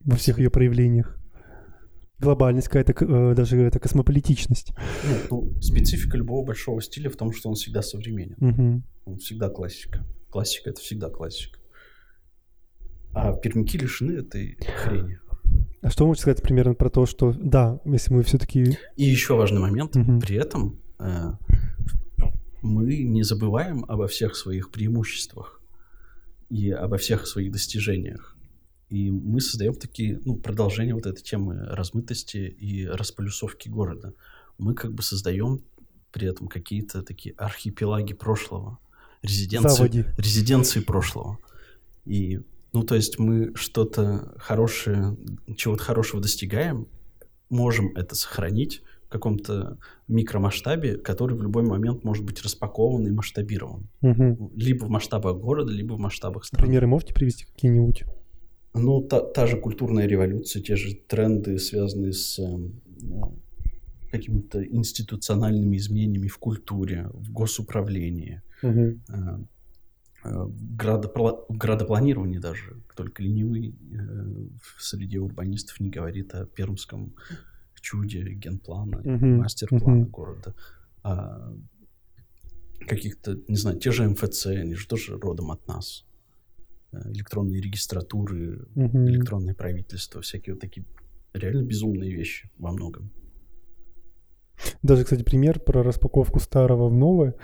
[0.00, 1.18] во всех ее проявлениях.
[2.18, 4.72] Глобальность какая-то, э, даже это космополитичность.
[5.08, 8.36] Нет, ну, специфика любого большого стиля в том, что он всегда современен.
[8.38, 8.84] Мгм.
[9.04, 10.06] Он всегда классика.
[10.30, 11.58] Классика— это всегда классика.
[13.14, 15.18] А пермяки лишены этой хрени.
[15.82, 18.78] А что можете сказать примерно про то, что, да, если мы все-таки...
[18.96, 19.94] И еще важный момент.
[19.94, 20.20] Мгм.
[20.20, 21.32] При этом э,
[22.62, 25.60] мы не забываем обо всех своих преимуществах
[26.48, 28.34] и обо всех своих достижениях.
[28.88, 34.14] И мы создаем такие, ну, продолжение вот этой темы размытости и располюсовки города.
[34.56, 35.62] Мы как бы создаем
[36.12, 38.78] при этом какие-то такие архипелаги прошлого,
[39.22, 40.04] резиденции, Заводи.
[40.16, 41.38] резиденции прошлого.
[42.04, 42.40] И,
[42.74, 45.16] ну, то есть мы что-то хорошее,
[45.56, 46.88] чего-то хорошего достигаем,
[47.48, 53.88] можем это сохранить в каком-то микромасштабе, который в любой момент может быть распакован и масштабирован.
[54.00, 54.50] Мгм.
[54.56, 56.66] Либо в масштабах города, либо в масштабах страны.
[56.66, 58.04] Примеры можете привести какие-нибудь?
[58.74, 63.38] Ну, та, та же культурная революция, те же тренды, связанные с ну,
[64.10, 69.02] какими-то институциональными изменениями в культуре, в госуправлении, Мгм.
[70.24, 70.28] Э,
[70.76, 72.76] градопла- в градопланировании даже.
[72.96, 73.96] Только ленивый э,
[74.62, 77.14] в среде урбанистов не говорит о пермском
[77.80, 80.10] чуде генплана, Мгм, мастер-плана мгм.
[80.10, 80.54] города.
[81.02, 81.52] А
[82.88, 86.04] каких-то, не знаю, те же МФЦ, они же тоже родом от нас.
[86.92, 89.06] Э, Электронные регистратуры, Мгм.
[89.06, 90.86] электронное правительство, всякие вот такие
[91.34, 93.10] реально безумные вещи во многом.
[94.82, 97.34] Даже, кстати, пример про распаковку старого в новое.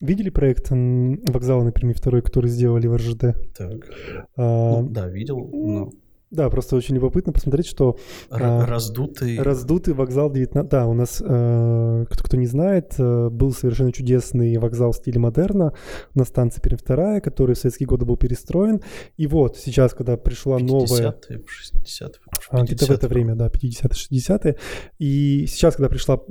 [0.00, 3.34] Видели проект вокзала на Перми второй, который сделали в РЖД?
[3.56, 3.90] Так.
[4.36, 5.48] А, Ну, да, видел.
[5.52, 5.90] но
[6.30, 7.96] Да, просто очень любопытно посмотреть, что
[8.30, 9.38] р- а, раздутый...
[9.40, 10.68] раздутый вокзал 19...
[10.68, 15.20] Да, у нас, э, кто, кто не знает, э, был совершенно чудесный вокзал в стиле
[15.20, 15.72] модерна
[16.14, 18.80] на станции Пермь вторая, который в советские годы был перестроен.
[19.16, 21.12] И вот сейчас, когда пришла новая...
[21.12, 22.10] 50-е, 60-е.
[22.50, 24.56] А, где-то в это время, да, 50-е, 60-е.
[24.98, 26.24] И сейчас, когда пришла, то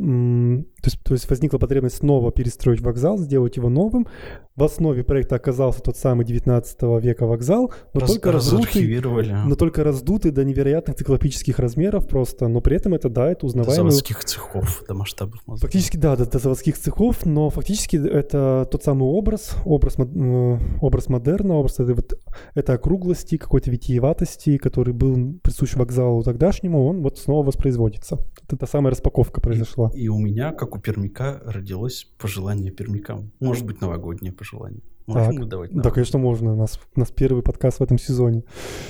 [0.83, 4.07] есть, то есть возникла потребность снова перестроить вокзал, сделать его новым,
[4.55, 9.35] в основе проекта оказался тот самый 19 века вокзал, но Раз- только разархивировали.
[9.45, 13.47] но только раздутый до невероятных циклопических размеров просто, но при этом это, да, это До
[13.47, 13.91] узнаваемый...
[13.91, 15.61] заводских цехов, до масштабов мозгов.
[15.61, 21.09] Фактически, да, до, до заводских цехов, но фактически это тот самый образ, образ, э, образ
[21.09, 22.13] модерна, образ этой вот,
[22.53, 28.19] этой округлости, какой-то витиеватости, который был присущ вокзалу тогдашнему, он вот снова воспроизводится.
[28.43, 29.91] Это та самая распаковка произошла.
[29.93, 33.31] И у меня, как у пермяка, родилось пожелание пермякам.
[33.39, 34.81] Может быть, новогоднее пожелание.
[35.07, 35.47] Можем Так.
[35.49, 36.53] давать Да, конечно, можно.
[36.53, 38.43] У нас, у нас первый подкаст в этом сезоне.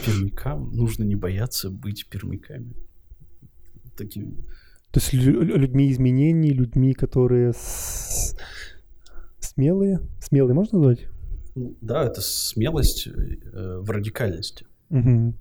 [0.05, 0.71] пермякам?
[0.71, 2.73] Нужно не бояться быть пермяками.
[3.97, 4.35] Такими...
[4.91, 8.35] То есть лю- лю- людьми изменений, людьми, которые с-
[9.39, 9.99] смелые.
[10.21, 11.07] Смелые можно назвать?
[11.55, 14.65] Ну, да, это смелость э, в радикальности.
[14.89, 15.35] Мгм.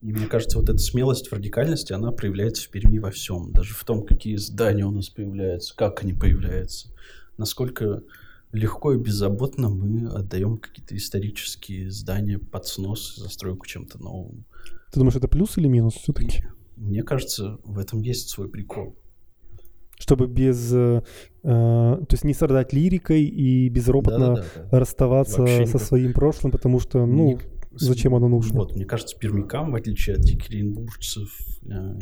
[0.00, 3.50] И мне кажется, вот эта смелость в радикальности, она проявляется в Перми во всем.
[3.52, 6.88] Даже в том, какие здания у нас появляются, как они появляются.
[7.36, 8.02] Насколько
[8.52, 14.44] легко и беззаботно мы отдаем какие-то исторические здания под снос, застройку чем-то новым.
[14.92, 16.44] Ты думаешь, это плюс или минус все-таки?
[16.76, 18.96] Мне кажется, в этом есть свой прикол.
[19.98, 20.72] Чтобы без...
[20.72, 21.02] э,
[21.42, 24.78] э, то есть не страдать лирикой и безропотно Да-да-да.
[24.78, 27.40] расставаться Вообще со своим прошлым, потому что, ну, Мне-
[27.72, 28.60] зачем оно нужно?
[28.60, 31.30] Вот, мне кажется, пермякам, в отличие от екатеринбуржцев,
[31.68, 31.98] э,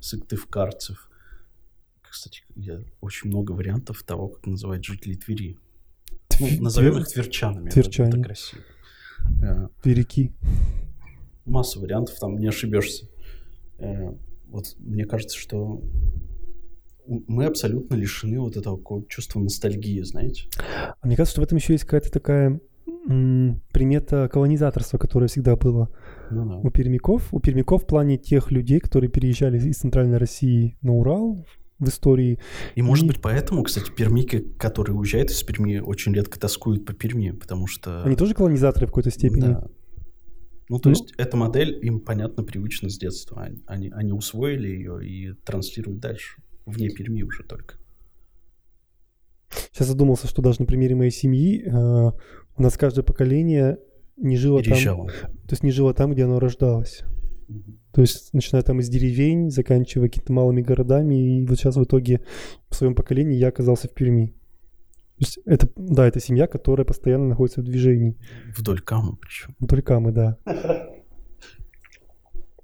[0.00, 1.09] сыктывкарцев,
[2.10, 5.56] кстати, я очень много вариантов того, как называть жителей Твери.
[6.40, 7.70] Ну, Твер- назовем их тверчанами.
[7.70, 8.08] Тверчане.
[8.10, 8.62] Это красиво.
[9.42, 10.32] Э, Тверики.
[11.44, 13.08] Масса вариантов, там не ошибешься.
[13.78, 14.12] Э,
[14.48, 15.80] Вот мне кажется, что
[17.06, 20.48] мы абсолютно лишены вот этого чувства ностальгии, знаете?
[21.00, 22.60] А мне кажется, что в этом еще есть какая-то такая
[23.72, 25.88] примета колонизаторства, которая всегда была
[26.30, 26.56] Ну да.
[26.58, 27.32] у пермяков.
[27.32, 31.44] У пермяков в плане тех людей, которые переезжали из Центральной России на Урал
[31.80, 32.38] в истории.
[32.76, 36.92] И может И- быть поэтому, кстати, пермики, которые уезжают из Перми, очень редко тоскуют по
[36.92, 38.02] Перми, потому что...
[38.04, 39.40] Они тоже колонизаторы в какой-то степени.
[39.40, 39.66] Да.
[40.68, 40.94] Ну, то Ну.
[40.94, 43.42] есть эта модель им, понятно, привычна с детства.
[43.42, 46.42] Они, они, они усвоили ее и транслируют дальше.
[46.66, 47.74] Вне Перми уже только.
[49.72, 53.78] Сейчас задумался, что даже на примере моей семьи э, у нас каждое поколение
[54.16, 55.08] не жило там, Переезжало.
[55.08, 57.02] то есть не жило там, где оно рождалось.
[57.48, 57.79] Мгм.
[57.92, 62.20] То есть начиная там из деревень, заканчивая какими-то малыми городами, и вот сейчас в итоге
[62.68, 64.28] в своем поколении я оказался в Перми.
[65.18, 68.16] То есть это, да, это семья, которая постоянно находится в движении.
[68.56, 69.54] Вдоль Камы причем.
[69.58, 70.38] Ну, Только мы, да.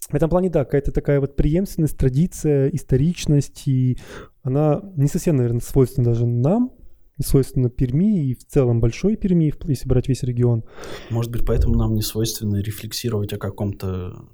[0.09, 3.99] В этом плане, да, какая-то такая вот преемственность, традиция, историчность, и
[4.43, 6.71] она не совсем, наверное, свойственна даже нам,
[7.19, 10.65] не свойственна Перми и в целом большой Перми, если брать весь регион.
[11.11, 14.29] Может быть, поэтому нам не свойственно рефлексировать о каком-то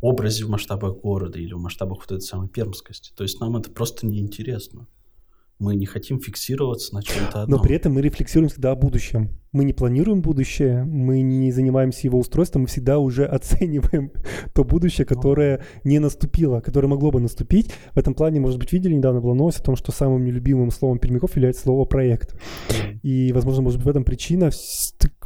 [0.00, 3.12] образе в масштабах города или в масштабах вот этой самой пермскости.
[3.14, 4.86] То есть нам это просто неинтересно.
[5.58, 7.58] Мы не хотим фиксироваться на чем-то одном.
[7.58, 9.30] Но при этом мы рефлексируем всегда о будущем.
[9.52, 14.10] Мы не планируем будущее, мы не занимаемся его устройством, мы всегда уже оцениваем
[14.52, 17.72] то будущее, которое не наступило, которое могло бы наступить.
[17.94, 20.98] В этом плане, может быть, видели, недавно была новость о том, что самым нелюбимым словом
[20.98, 22.36] пермяков является слово «проект».
[23.02, 24.50] И, возможно, может быть, в этом причина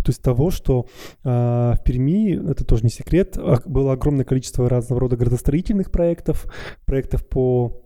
[0.08, 0.86] то есть того, что
[1.24, 6.46] а, в Перми, это тоже не секрет, было огромное количество разного рода градостроительных проектов,
[6.86, 7.82] проектов по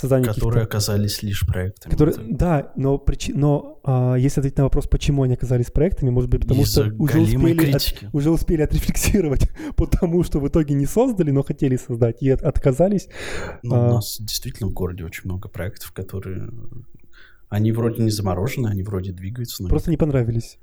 [0.00, 1.92] каких-то Которые оказались лишь проектами.
[1.92, 6.30] Которые, да, но, причи- но а, если ответить на вопрос, почему они оказались проектами, может
[6.30, 10.74] быть, потому из-за что уже успели, от- уже успели отрефлексировать по тому, что в итоге
[10.74, 13.08] не создали, но хотели создать, и от- отказались.
[13.62, 13.88] Ну, А.
[13.88, 16.50] у нас действительно в городе очень много проектов, которые...
[17.48, 20.58] Они вроде не заморожены, они вроде двигаются, но Просто не понравились.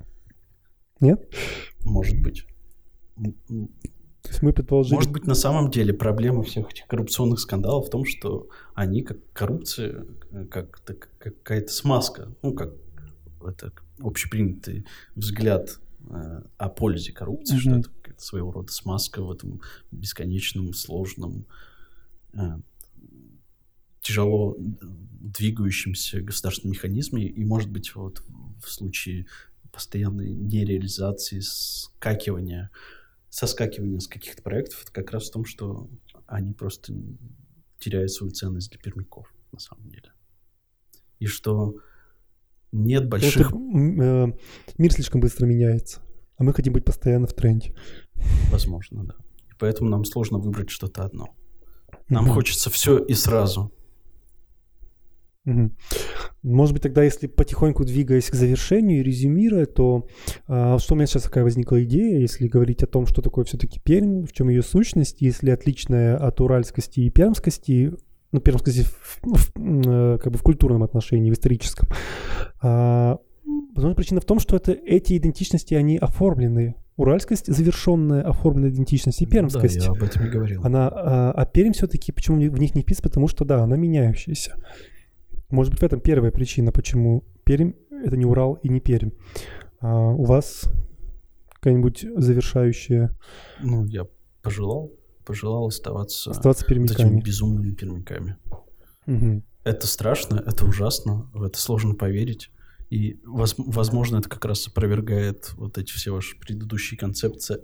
[0.99, 1.21] Нет?
[1.85, 2.45] может быть.
[4.39, 4.95] Есть мы предположили...
[4.95, 9.17] Может быть, на самом деле проблема всех этих коррупционных скандалов в том, что они, как
[9.33, 10.05] коррупция,
[10.49, 12.73] как так- какая-то смазка, ну, как
[13.45, 14.85] это общепринятый
[15.15, 15.79] взгляд
[16.09, 17.79] э, о пользе коррупции, что Мгм.
[17.81, 19.61] это какая-то своего рода смазка в этом
[19.91, 21.45] бесконечном, сложном,
[22.33, 22.57] э,
[24.01, 27.27] тяжело двигающемся государственном механизме.
[27.27, 28.23] И, может быть, вот
[28.63, 29.27] в случае
[29.71, 32.71] постоянной нереализации, скакивания,
[33.29, 35.89] соскакивания с каких-то проектов, это как раз в том, что
[36.27, 36.93] они просто
[37.79, 40.11] теряет свою ценность для пермяков, на самом деле.
[41.19, 41.75] И что
[42.71, 43.51] нет больших...
[43.51, 44.37] М, э,
[44.77, 46.01] мир слишком быстро меняется,
[46.37, 47.75] а мы хотим быть постоянно в тренде.
[48.51, 49.15] Возможно, да.
[49.49, 51.35] И поэтому нам сложно выбрать что-то одно.
[52.09, 52.33] Нам Мгм.
[52.33, 53.71] хочется все и сразу.
[56.41, 60.07] Может быть, тогда, если потихоньку двигаясь к завершению и резюмируя, то
[60.47, 63.79] а, что у меня сейчас такая возникла идея, если говорить о том, что такое все-таки
[63.83, 67.93] Пермь, в чем ее сущность, если отличная от уральскости и пермскости,
[68.31, 71.89] ну, пермскости в, в, м, э, как бы в культурном отношении, в историческом.
[72.61, 73.17] А,
[73.75, 76.75] возможно, причина в том, что это, эти идентичности, они оформлены.
[76.95, 79.79] Уральскость завершенная, оформленная идентичность, и пермскость.
[79.79, 80.61] Да, я об этом и говорил.
[80.63, 83.09] Она, а, а Пермь все-таки, почему в них не вписано?
[83.09, 84.55] Потому что, да, она меняющаяся.
[85.49, 87.73] Может быть, в этом первая причина, почему Пермь—
[88.05, 89.11] это не Урал и не Пермь.
[89.79, 90.63] А у вас
[91.53, 93.15] какая-нибудь завершающая
[93.61, 94.05] Ну, я
[94.41, 94.91] пожелал,
[95.25, 97.19] пожелал оставаться оставаться пермяками?
[97.21, 98.37] безумными пермяками.
[99.05, 99.43] Мгм.
[99.63, 102.51] Это страшно, это ужасно, в это сложно поверить.
[102.89, 107.57] И, воз- возможно, это как раз опровергает вот эти все ваши предыдущие концепции,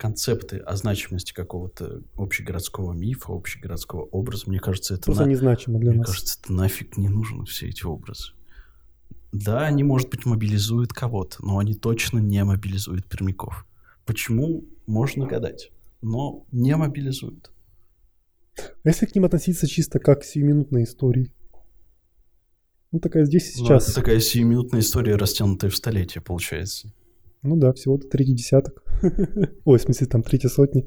[0.00, 4.44] концепты о значимости какого-то общегородского мифа, общегородского образа.
[4.48, 6.08] Мне кажется, это, Просто на- незначимо для мне нас.
[6.08, 8.32] кажется, это нафиг не нужно, все эти образы.
[9.30, 13.66] Да, они, может быть, мобилизуют кого-то, но они точно не мобилизуют пермяков.
[14.06, 15.70] Почему, можно гадать,
[16.00, 17.52] но не мобилизуют.
[18.58, 21.30] А если к ним относиться чисто как к сиюминутной истории?
[22.90, 23.84] Ну, такая здесь и Ну, сейчас.
[23.90, 26.92] это такая сиюминутная история, растянутая в столетие, получается.
[27.42, 28.82] Ну да, всего-то третий десяток.
[29.64, 30.84] Ой, в смысле, там третья сотня.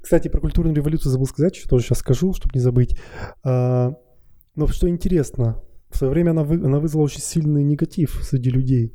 [0.00, 2.96] Кстати, про культурную революцию забыл сказать, что тоже сейчас скажу, чтобы не забыть.
[3.42, 3.92] А,
[4.54, 8.92] но что интересно, в свое время она, вы- она вызвала очень сильный негатив среди людей.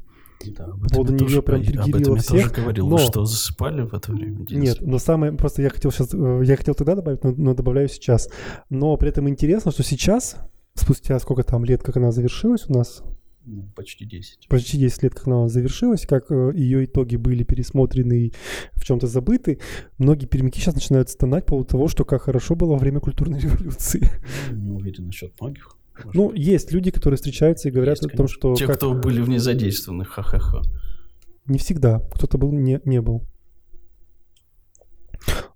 [0.58, 2.88] Да, об этом неё тоже, прям триггерило я тоже всех, говорил.
[2.88, 4.44] но- Вы что, засыпали в это время?
[4.46, 4.70] Денис?
[4.70, 7.88] Нет, но самое, просто я хотел сейчас, э, я хотел тогда добавить, но, но добавляю
[7.90, 8.28] сейчас.
[8.70, 10.38] Но при этом интересно, что сейчас,
[10.74, 13.04] спустя сколько там лет, как она завершилась у нас,
[13.76, 14.48] почти 10.
[14.50, 18.34] почти 10 лет, как она завершилась, как э, ее итоги были пересмотрены и
[18.74, 19.60] в чем-то забыты,
[19.98, 23.40] многие пермяки сейчас начинают стонать по поводу того, что как хорошо было во время культурной
[23.42, 24.08] революции.
[24.52, 25.76] Ну, Не уверен насчет многих.
[26.04, 28.36] Может, Ну, есть люди, которые встречаются и говорят есть, о том, конечно.
[28.36, 30.62] что Те, как- кто были в ней задействованы, ха-ха-ха.
[31.46, 33.24] не всегда кто-то был, не, не был.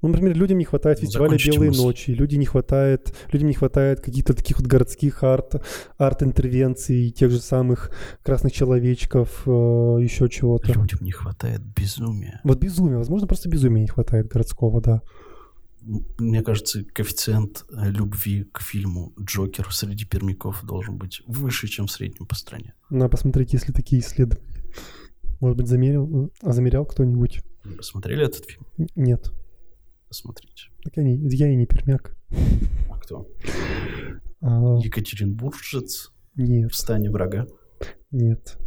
[0.01, 1.81] Ну, например, людям не хватает фестиваля Закончите «Белые мысль.
[1.81, 5.63] ночи», люди не хватает, людям не хватает каких-то таких вот городских арт,
[5.97, 7.91] арт-интервенций, тех же самых
[8.23, 10.71] красных человечков, э, еще чего-то.
[10.73, 12.39] Людям не хватает безумия.
[12.43, 15.01] Вот безумие, возможно, просто безумия не хватает городского, да.
[16.17, 21.91] Мне кажется, коэффициент э, любви к фильму «Джокер» среди пермяков должен быть выше, чем в
[21.91, 22.73] среднем по стране.
[22.89, 24.63] Надо посмотреть, если такие исследования.
[25.39, 27.41] Может быть, замерил, а замерял кто-нибудь?
[27.63, 28.65] Вы посмотрели этот фильм?
[28.95, 29.31] Нет.
[30.15, 30.69] Посмотрите.
[30.81, 32.15] Так я, не, я и не пермяк.
[32.89, 33.27] А кто?
[34.39, 37.47] А, Екатеринбуржец нет, в стане врага.
[38.11, 38.57] нет.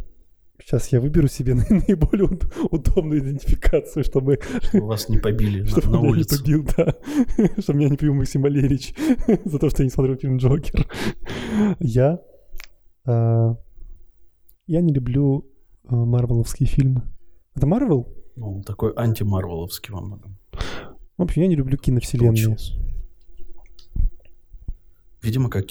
[0.61, 5.87] Сейчас я выберу себе наиболее уд- удобную идентификацию, чтобы, Чтобы вас не побили на- чтобы
[5.87, 6.37] на меня не улице.
[6.39, 6.95] побил, да.
[7.63, 8.93] чтобы меня не побил Максим Валерьевич
[9.45, 10.87] за то, что я не смотрел фильм «Джокер».
[11.79, 12.19] Я...
[13.07, 13.55] а,
[14.67, 15.49] я не люблю
[15.87, 17.09] а, марвеловские фильмы.
[17.55, 18.07] Это Марвел?
[18.35, 20.37] Ну, такой антимарвеловский во многом.
[21.19, 22.55] В общем, я не люблю киновселенные.
[25.21, 25.65] Видимо, как...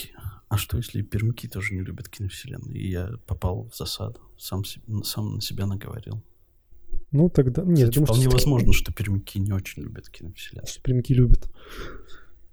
[0.51, 2.75] А что, если пермяки тоже не любят киновселенную?
[2.77, 4.21] И я попал в засаду.
[4.37, 4.63] Сам,
[5.05, 6.23] сам на себя наговорил.
[7.13, 7.63] Ну, тогда...
[7.63, 10.67] Нет, Кстати, думаю, вполне что, возможно, что пермяки не очень любят киновселенную.
[10.67, 11.51] что пермяки любят.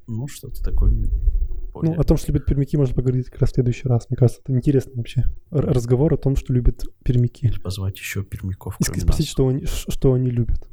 [0.08, 0.92] Ну, что-то такое.
[0.92, 1.10] Ну,
[1.74, 4.10] более- о том, что любят пермяки, можно поговорить как раз в следующий раз.
[4.10, 5.22] Мне кажется, это интересно вообще.
[5.52, 7.48] Р- разговор о том, что любят пермяки.
[7.48, 9.28] Или позвать еще пермяков, И спросить, нас.
[9.28, 10.66] что они, что они любят.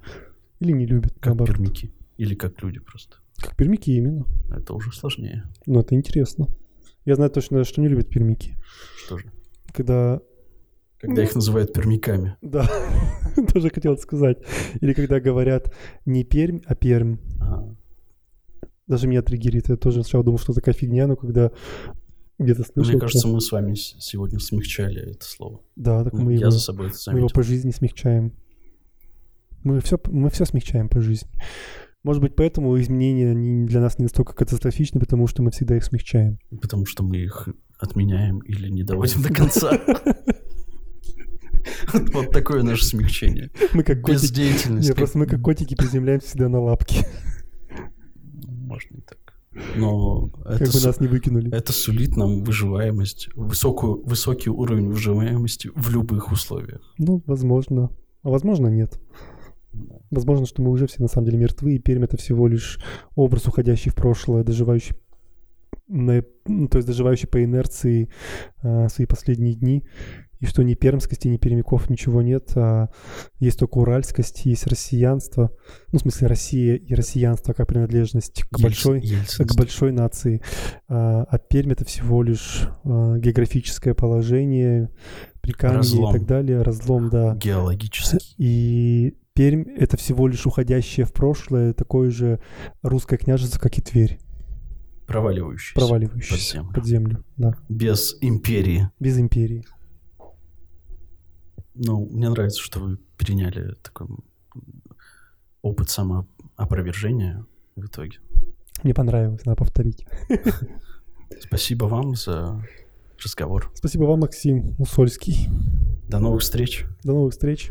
[0.60, 1.56] Или не любят, Как наоборот.
[1.56, 1.92] пермяки.
[2.22, 3.16] Или как люди просто.
[3.36, 4.26] Как пермяки именно.
[4.48, 5.42] Это уже сложнее.
[5.66, 6.46] Но это интересно.
[7.04, 8.54] Я знаю точно, что не любят пермяки.
[8.96, 9.32] Что же?
[9.74, 10.20] Когда...
[11.00, 12.36] Когда их называют пермяками.
[12.40, 12.70] Да,
[13.52, 14.38] тоже хотел сказать.
[14.80, 15.74] Или когда говорят
[16.06, 17.16] не Пермь, а Пермь.
[17.40, 17.74] А,
[18.86, 19.68] Даже меня триггерит.
[19.68, 21.50] Я тоже сначала думал, что такая фигня, но когда
[22.38, 22.92] где-то слышал...
[22.92, 25.60] Мне кажется, мы с вами сегодня смягчали это слово.
[25.74, 26.50] Да, так Ну, мы Я его...
[26.52, 27.34] за собой это Мы его заметил.
[27.34, 28.32] по жизни смягчаем.
[29.64, 31.28] Мы все, мы все смягчаем по жизни.
[32.02, 35.84] Может быть, поэтому изменения они для нас не настолько катастрофичны, потому что мы всегда их
[35.84, 36.38] смягчаем.
[36.60, 37.48] Потому что мы их
[37.78, 39.80] отменяем или не доводим до конца.
[42.12, 43.50] Вот такое наше смягчение.
[43.72, 44.22] Мы как котики...
[44.22, 44.88] Бездеятельность.
[44.88, 47.06] Не, просто мы как котики приземляемся всегда на лапки,
[48.46, 49.18] Можно и так.
[49.76, 51.54] Но как это, бы нас не выкинули.
[51.54, 56.80] это сулит нам выживаемость, высокую, высокий уровень выживаемости в любых условиях.
[56.98, 57.90] Ну, возможно.
[58.22, 58.98] А возможно, нет.
[60.10, 62.78] Возможно, что мы уже все на самом деле мертвы, и Пермь— это всего лишь
[63.14, 64.96] образ, уходящий в прошлое, доживающий
[65.88, 68.08] на, ну, то есть доживающий по инерции
[68.62, 69.84] а, свои последние дни,
[70.40, 72.88] и что ни пермскости, ни перемяков ничего нет, а
[73.38, 75.52] есть только уральскость, есть россиянство,
[75.92, 79.44] ну, в смысле Россия и россиянство как принадлежность к Ельц- большой, ельцинство.
[79.44, 80.42] к большой нации.
[80.88, 84.90] А, а Пермь— это всего лишь а, географическое положение,
[85.42, 86.10] Прикамье Разлом.
[86.10, 87.34] и так далее, разлом, да.
[87.36, 88.34] Геологический.
[88.38, 92.40] И Пермь— это всего лишь уходящее в прошлое такое же
[92.82, 94.18] русское княжество, как и Тверь,
[95.06, 95.74] Проваливающийся.
[95.74, 96.74] проваливающееся под землю.
[96.74, 98.90] под землю, да, Без империи.
[99.00, 99.64] без империи.
[101.74, 104.08] Ну, мне нравится, что вы переняли такой
[105.62, 107.46] опыт самоопровержения
[107.76, 108.18] в итоге.
[108.82, 110.06] Мне понравилось, надо повторить.
[111.40, 112.62] Спасибо вам за
[113.24, 113.70] разговор.
[113.74, 115.48] Спасибо вам, Максим Усольский.
[116.08, 116.84] До новых встреч.
[117.04, 117.70] До новых встреч.